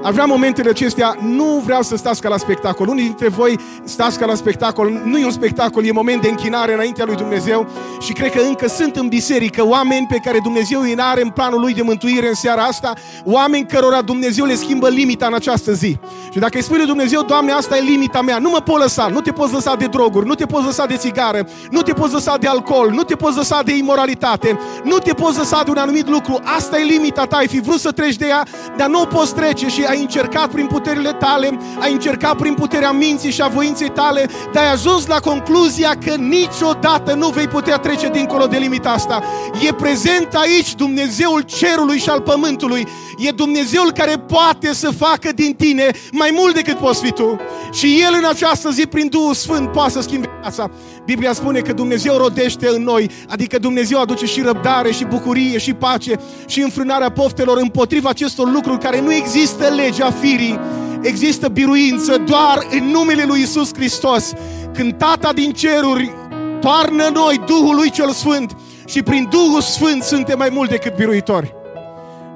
[0.02, 2.88] Aș vrea momentele acestea, nu vreau să stați ca la spectacol.
[2.88, 5.00] Unii dintre voi stați ca la spectacol.
[5.04, 7.66] Nu e un spectacol, e moment de închinare înaintea lui Dumnezeu.
[8.00, 11.60] Și cred că încă sunt în biserică oameni pe care Dumnezeu îi are în planul
[11.60, 12.92] lui de mântuire în seara asta.
[13.24, 15.96] Oameni cărora Dumnezeu le schimbă limita în această zi.
[16.32, 19.06] Și dacă îi spui lui Dumnezeu, Doamne, asta e limita mea, nu mă pot lăsa,
[19.06, 22.12] nu te poți lăsa de droguri, nu te poți lăsa de țigară, nu te poți
[22.12, 25.76] lăsa de alcool, nu te poți lăsa de imoralitate, nu te poți lăsa de un
[25.76, 26.40] anumit lucru.
[26.56, 28.46] Asta e limita ta, ai fi vrut să treci de ea,
[28.76, 32.90] dar nu o poți trece și ai încercat prin puterile tale, ai încercat prin puterea
[32.90, 37.76] minții și a voinței tale, dar ai ajuns la concluzia că niciodată nu vei putea
[37.76, 39.22] trece dincolo de limita asta.
[39.66, 42.86] E prezent aici Dumnezeul cerului și al pământului.
[43.18, 47.36] E Dumnezeul care poate să facă din tine mai mult decât poți fi tu.
[47.72, 50.70] Și El în această zi, prin Duhul Sfânt, poate să schimbe viața.
[51.04, 55.72] Biblia spune că Dumnezeu rodește în noi, adică Dumnezeu aduce și răbdare, și bucurie, și
[55.72, 56.14] pace,
[56.46, 60.58] și înfrânarea poftelor împotriva acestor lucruri care nu există legea firii,
[61.02, 64.32] există biruință doar în numele lui Isus Hristos.
[64.74, 66.14] Când Tata din ceruri
[66.60, 71.54] toarnă noi Duhul lui cel Sfânt și prin Duhul Sfânt suntem mai mult decât biruitori.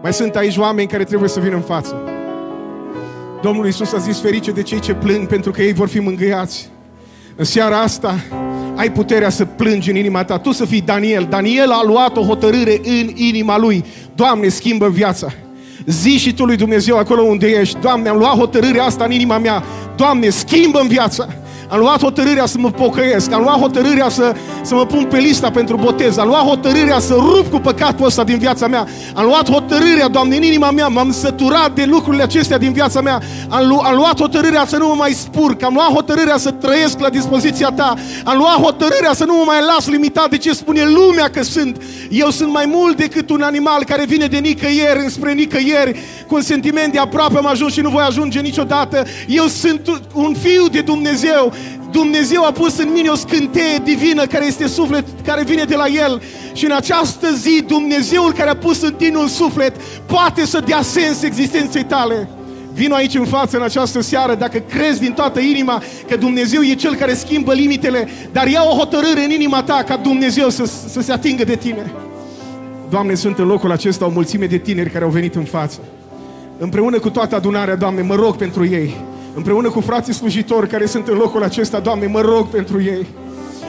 [0.02, 2.02] Mai sunt aici oameni care trebuie să vină în față.
[3.42, 6.70] Domnul Isus a zis ferice de cei ce plâng pentru că ei vor fi mângâiați.
[7.36, 8.15] În seara asta
[8.74, 10.39] ai puterea să plângi în inima ta.
[10.39, 11.27] Tu să fii Daniel.
[11.31, 13.85] Daniel a luat o hotărâre în inima lui.
[14.15, 15.32] Doamne, schimbă viața.
[15.86, 17.81] Zi și tu lui Dumnezeu acolo unde ești.
[17.81, 19.62] Doamne, am luat hotărârea asta în inima mea.
[19.97, 21.28] Doamne, schimbă viața.
[21.70, 23.32] Am luat hotărârea să mă pocăiesc.
[23.32, 26.16] Am luat hotărârea să, să mă pun pe lista pentru botez.
[26.16, 28.86] Am luat hotărârea să rup cu păcatul ăsta din viața mea.
[29.14, 30.88] Am luat hotărârea, Doamne, în inima mea.
[30.88, 33.20] M-am săturat de lucrurile acestea din viața mea.
[33.48, 35.62] Am, lu- am luat hotărârea să nu mă mai spurc.
[35.62, 37.94] Am luat hotărârea să trăiesc la dispoziția Ta.
[38.24, 41.82] Am luat hotărârea să nu mă mai las limitat de ce spune lumea că sunt.
[42.10, 46.42] Eu sunt mai mult decât un animal care vine de nicăieri înspre nicăieri cu un
[46.42, 49.05] sentiment de aproape am ajuns și nu voi ajunge niciodată.
[49.26, 51.52] Eu sunt un fiu de Dumnezeu.
[51.90, 55.86] Dumnezeu a pus în mine o scânteie divină care este suflet, care vine de la
[55.86, 56.22] El.
[56.52, 59.76] Și în această zi, Dumnezeul care a pus în tine un suflet
[60.06, 62.28] poate să dea sens existenței tale.
[62.72, 66.74] Vino aici în față în această seară dacă crezi din toată inima că Dumnezeu e
[66.74, 71.00] Cel care schimbă limitele, dar ia o hotărâre în inima ta ca Dumnezeu să, să
[71.00, 71.92] se atingă de tine.
[72.90, 75.78] Doamne, sunt în locul acesta o mulțime de tineri care au venit în față.
[76.58, 78.96] Împreună cu toată adunarea, Doamne, mă rog pentru ei.
[79.35, 83.07] Împreună cu frații slujitori care sunt în locul acesta, Doamne, mă rog pentru ei.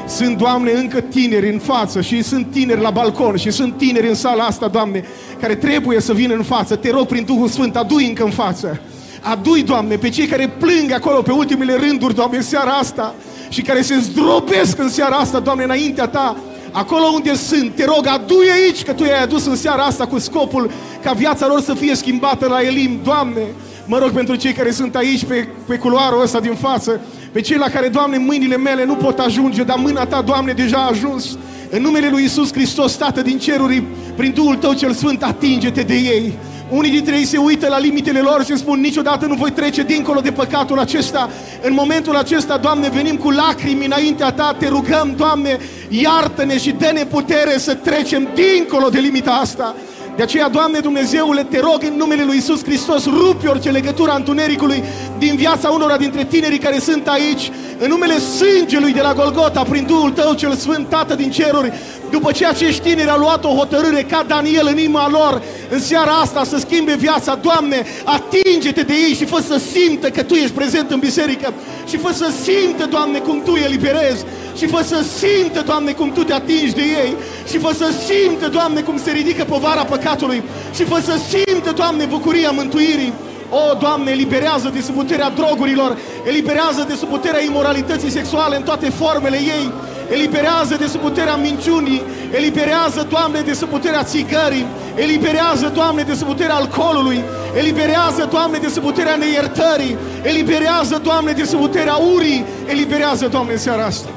[0.07, 4.15] Sunt, Doamne, încă tineri în față și sunt tineri la balcon și sunt tineri în
[4.15, 5.03] sala asta, Doamne,
[5.41, 6.75] care trebuie să vină în față.
[6.75, 8.81] Te rog prin Duhul Sfânt, adu-i încă în față.
[9.21, 13.15] Adu-i, Doamne, pe cei care plâng acolo pe ultimele rânduri, Doamne, în seara asta
[13.49, 16.37] și care se zdrobesc în seara asta, Doamne, înaintea Ta.
[16.71, 20.19] Acolo unde sunt, te rog, adu-i aici, că Tu i-ai adus în seara asta cu
[20.19, 20.71] scopul
[21.03, 22.99] ca viața lor să fie schimbată la Elim.
[23.03, 23.41] Doamne,
[23.85, 27.01] mă rog pentru cei care sunt aici pe, pe culoarul ăsta din față,
[27.31, 30.77] pe cei la care, Doamne, mâinile mele nu pot ajunge, dar mâna Ta, Doamne, deja
[30.77, 31.37] a ajuns.
[31.69, 33.83] În numele Lui Isus Hristos, Tată din ceruri,
[34.15, 36.33] prin Duhul Tău cel Sfânt, atinge-te de ei.
[36.71, 40.19] Unii dintre ei se uită la limitele lor și spun niciodată nu voi trece dincolo
[40.19, 41.29] de păcatul acesta.
[41.61, 45.57] În momentul acesta, Doamne, venim cu lacrimi înaintea Ta, te rugăm, Doamne,
[45.89, 49.75] iartă-ne și dă-ne putere să trecem dincolo de limita asta.
[50.15, 54.15] De aceea, Doamne Dumnezeule, te rog în numele Lui Isus Hristos, rupi orice legătură a
[54.15, 54.83] întunericului
[55.17, 59.85] din viața unora dintre tinerii care sunt aici, în numele sângelui de la Golgota, prin
[59.85, 61.73] Duhul Tău cel Sfânt, Tată din ceruri,
[62.11, 66.11] după ce acești tineri au luat o hotărâre ca Daniel în inima lor, în seara
[66.11, 70.51] asta să schimbe viața, Doamne, atinge-te de ei și fă să simtă că Tu ești
[70.51, 71.53] prezent în biserică.
[71.89, 74.25] Și fă să simtă, Doamne, cum Tu îi eliberezi.
[74.57, 77.15] Și fă să simtă, Doamne, cum Tu te atingi de ei.
[77.49, 80.43] Și fă să simtă, Doamne, cum se ridică povara păcatului.
[80.75, 83.13] Și fă să simtă, Doamne, bucuria mântuirii.
[83.49, 85.97] O, Doamne, eliberează de sub puterea drogurilor,
[86.27, 89.71] eliberează de sub puterea imoralității sexuale în toate formele ei,
[90.11, 92.01] eliberează de sub puterea minciunii,
[92.31, 94.65] eliberează, Doamne, de sub puterea țigării,
[94.95, 97.23] eliberează, Doamne, de sub puterea alcoolului,
[97.57, 103.57] eliberează, Doamne, de sub puterea neiertării, eliberează, Doamne, de sub puterea urii, eliberează, Doamne, în
[103.57, 104.09] seara asta.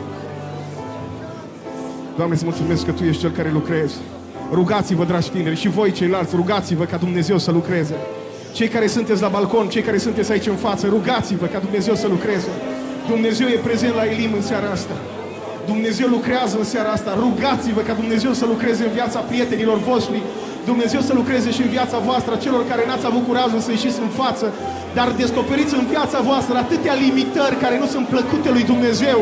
[2.16, 3.94] Doamne, îți mulțumesc că Tu ești Cel care lucrezi.
[4.52, 7.94] Rugați-vă, dragi tineri, și voi ceilalți, rugați-vă ca Dumnezeu să lucreze.
[8.52, 12.06] Cei care sunteți la balcon, cei care sunteți aici în față, rugați-vă ca Dumnezeu să
[12.08, 12.48] lucreze.
[13.08, 14.92] Dumnezeu e prezent la Elim în seara asta.
[15.72, 17.10] Dumnezeu lucrează în seara asta.
[17.24, 20.22] Rugați-vă ca Dumnezeu să lucreze în viața prietenilor voștri.
[20.70, 24.12] Dumnezeu să lucreze și în viața voastră, celor care n-ați avut curajul să ieșiți în
[24.20, 24.46] față,
[24.98, 29.18] dar descoperiți în viața voastră atâtea limitări care nu sunt plăcute lui Dumnezeu,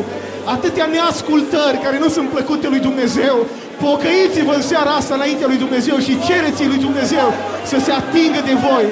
[0.55, 3.36] atâtea neascultări care nu sunt plăcute lui Dumnezeu.
[3.85, 7.27] Pocăiți-vă în seara asta înaintea lui Dumnezeu și cereți lui Dumnezeu
[7.70, 8.86] să se atingă de voi.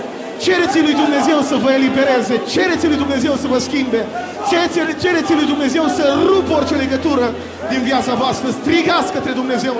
[0.46, 4.02] Cereți lui Dumnezeu să vă elibereze, cereți lui Dumnezeu să vă schimbe,
[4.50, 7.26] cereți, cereți lui Dumnezeu să rupă orice legătură
[7.70, 9.74] din viața voastră, strigați către Dumnezeu.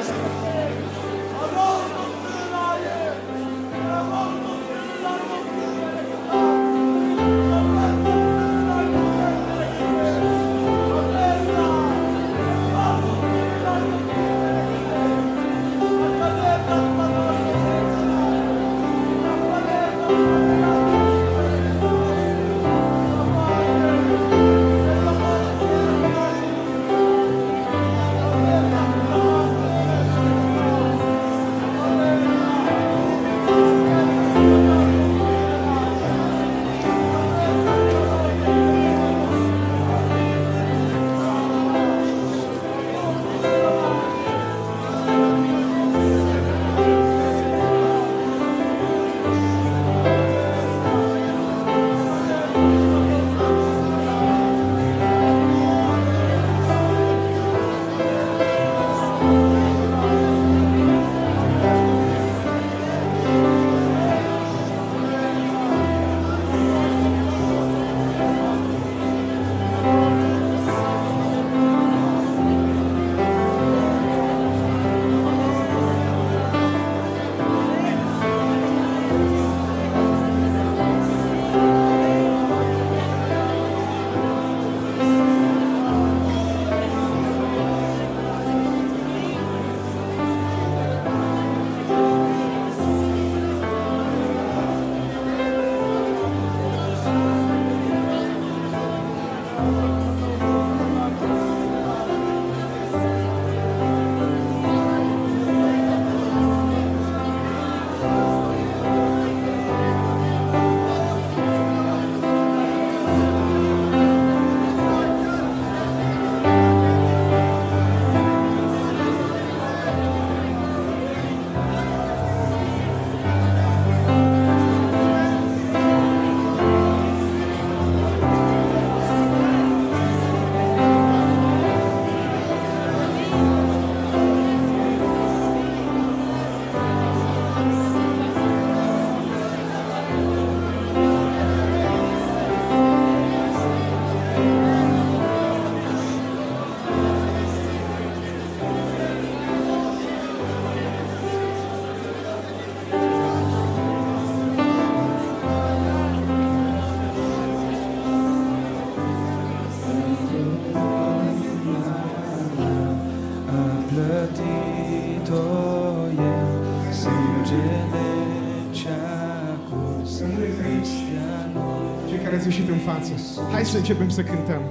[173.61, 174.63] Hai să începem să cântăm.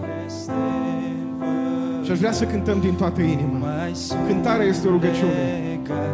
[2.04, 3.58] Și aș vrea să cântăm din toată inima.
[4.28, 5.44] Cântarea este o rugăciune.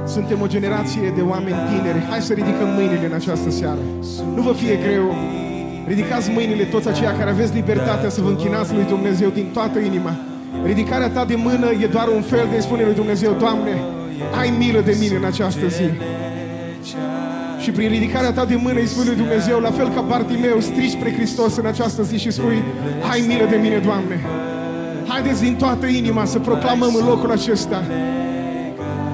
[0.06, 2.06] Suntem o generație de oameni tineri.
[2.10, 3.80] Hai să ridicăm mâinile în această seară.
[4.36, 5.16] Nu vă fie greu.
[5.88, 10.16] Ridicați mâinile toți aceia care aveți libertatea să vă închinați lui Dumnezeu din toată inima.
[10.64, 13.82] Ridicarea ta de mână e doar un fel de spune lui Dumnezeu, Doamne,
[14.40, 16.15] ai milă de mine în această zi.
[17.66, 20.96] Și prin ridicarea ta de mână îi spui lui Dumnezeu, la fel ca Bartimeu, strici
[20.98, 22.60] spre Hristos în această zi și spui,
[23.12, 24.16] ai milă de mine, Doamne.
[25.12, 27.80] Haideți din toată inima să proclamăm în locul acesta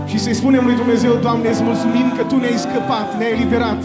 [0.09, 3.81] și să-i spunem lui Dumnezeu, Doamne, îți mulțumim că Tu ne-ai scăpat, ne-ai eliberat.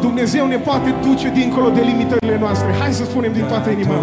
[0.00, 2.68] Dumnezeu ne poate duce dincolo de limitările noastre.
[2.80, 3.96] Hai să spunem din toată inima.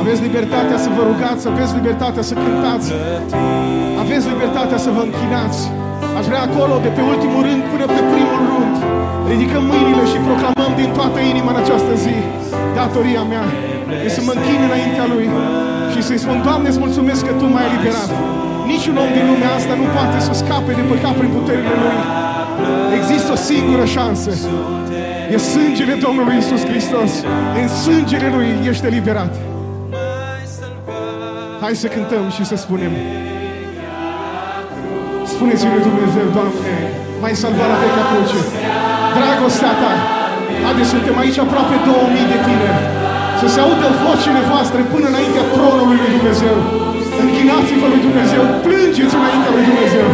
[0.00, 2.88] Aveți libertatea să vă rugați, aveți libertatea să cântați,
[4.02, 5.60] aveți libertatea să vă închinați.
[6.18, 8.74] Aș vrea acolo, de pe ultimul rând până pe primul rând,
[9.32, 12.16] ridicăm mâinile și proclamăm din toată inima în această zi.
[12.76, 13.44] Datoria mea
[14.04, 15.26] e să mă închin înaintea Lui
[15.92, 18.10] și să-i spun, Doamne, îți mulțumesc că Tu m-ai eliberat.
[18.72, 21.98] Niciun om din lumea asta nu poate să scape de păcat prin puterile Lui.
[22.98, 24.30] Există o singură șansă.
[25.34, 27.10] E sângele Domnului Isus Hristos.
[27.60, 29.34] În sângele Lui ești eliberat.
[31.60, 32.92] Hai să cântăm și să spunem.
[35.38, 36.74] Spuneți-i lui Dumnezeu, Doamne,
[37.22, 38.40] mai salvat la vechea cruce.
[39.16, 39.92] Dragostea Ta.
[40.64, 42.84] Haideți, suntem aici aproape 2000 de tineri.
[43.40, 46.56] Să se audă vocile voastre până înaintea tronului lui Dumnezeu.
[47.24, 50.08] Închinați-vă lui Dumnezeu, plângeți înaintea lui Dumnezeu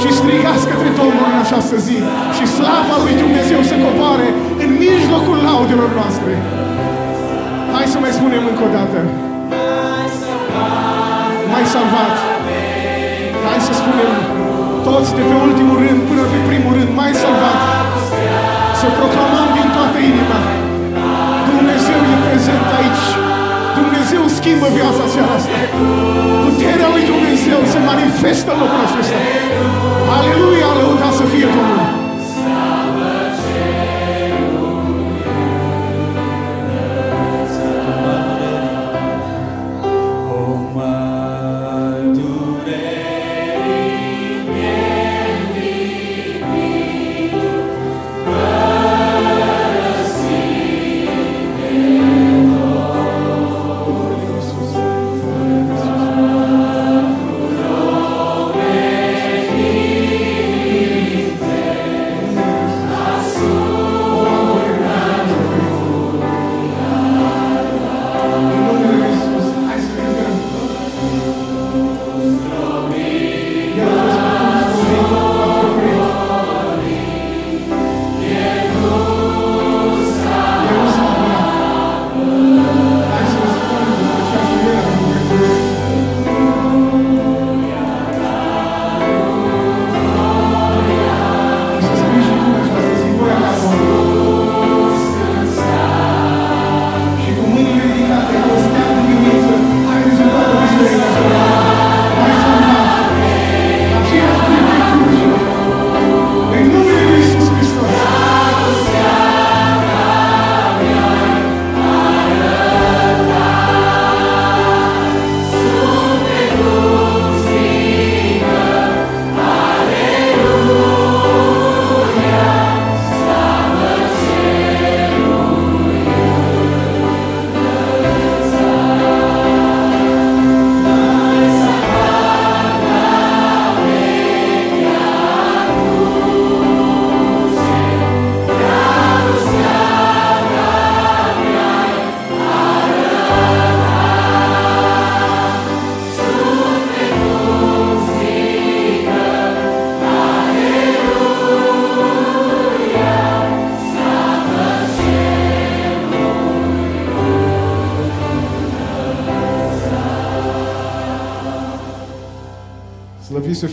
[0.00, 1.98] și strigați către Domnul în această zi
[2.36, 4.28] și slava lui Dumnezeu să coboare
[4.62, 6.32] în mijlocul laudelor noastre.
[7.74, 8.98] Hai să mai spunem încă o dată.
[11.52, 12.14] Mai salvat.
[13.46, 14.12] Hai să spunem
[14.86, 17.58] toți de pe ultimul rând până pe primul rând, mai salvat.
[18.80, 20.40] Să proclamăm din toată inima.
[21.50, 23.06] Dumnezeu e prezent aici.
[23.78, 25.58] Dumnezeu schimbă viața seara asta.
[26.44, 29.18] Puterea lui Dumnezeu se manifestă în locul acesta.
[30.16, 32.05] Aleluia, lăudat să fie Domnul.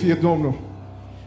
[0.04, 0.54] Fie Domnul.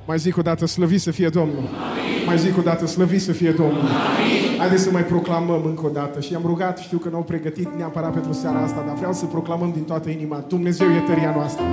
[0.07, 1.65] Mai zic o dată, slăvit să fie Domnul.
[1.89, 2.27] Amin.
[2.27, 3.81] Mai zic o dată, slăvit să fie Domnul.
[3.81, 4.59] Amin.
[4.59, 6.21] Haideți să mai proclamăm încă o dată.
[6.21, 9.25] Și am rugat, știu că nu au pregătit neapărat pentru seara asta, dar vreau să
[9.25, 10.45] proclamăm din toată inima.
[10.49, 11.65] Dumnezeu e tăria noastră.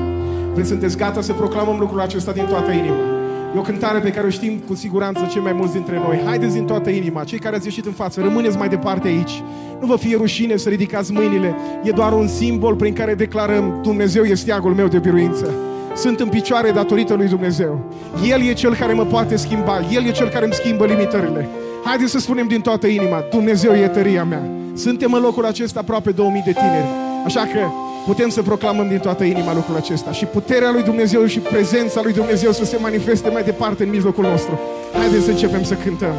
[0.53, 3.03] Vreți sunteți gata să proclamăm lucrul acesta din toată inima?
[3.55, 6.21] E o cântare pe care o știm cu siguranță cei mai mulți dintre noi.
[6.25, 9.43] Haideți din toată inima, cei care ați ieșit în față, rămâneți mai departe aici.
[9.79, 11.55] Nu vă fie rușine să ridicați mâinile.
[11.83, 15.53] E doar un simbol prin care declarăm Dumnezeu este steagul meu de biruință.
[15.95, 17.79] Sunt în picioare datorită lui Dumnezeu.
[18.29, 19.79] El e cel care mă poate schimba.
[19.91, 21.49] El e cel care îmi schimbă limitările.
[21.83, 24.43] Haideți să spunem din toată inima, Dumnezeu e tăria mea.
[24.73, 26.87] Suntem în locul acesta aproape 2000 de tineri.
[27.25, 27.59] Așa că
[28.05, 32.13] putem să proclamăm din toată inima lucrul acesta și puterea lui Dumnezeu și prezența lui
[32.13, 34.59] Dumnezeu să se manifeste mai departe în mijlocul nostru.
[34.93, 36.15] Haideți să începem să cântăm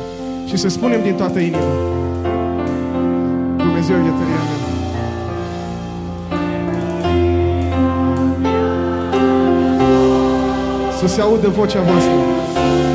[0.49, 1.73] și să spunem din toată inima.
[3.57, 4.64] Dumnezeu e tăria mea.
[11.07, 12.94] Să se audă vocea voastră.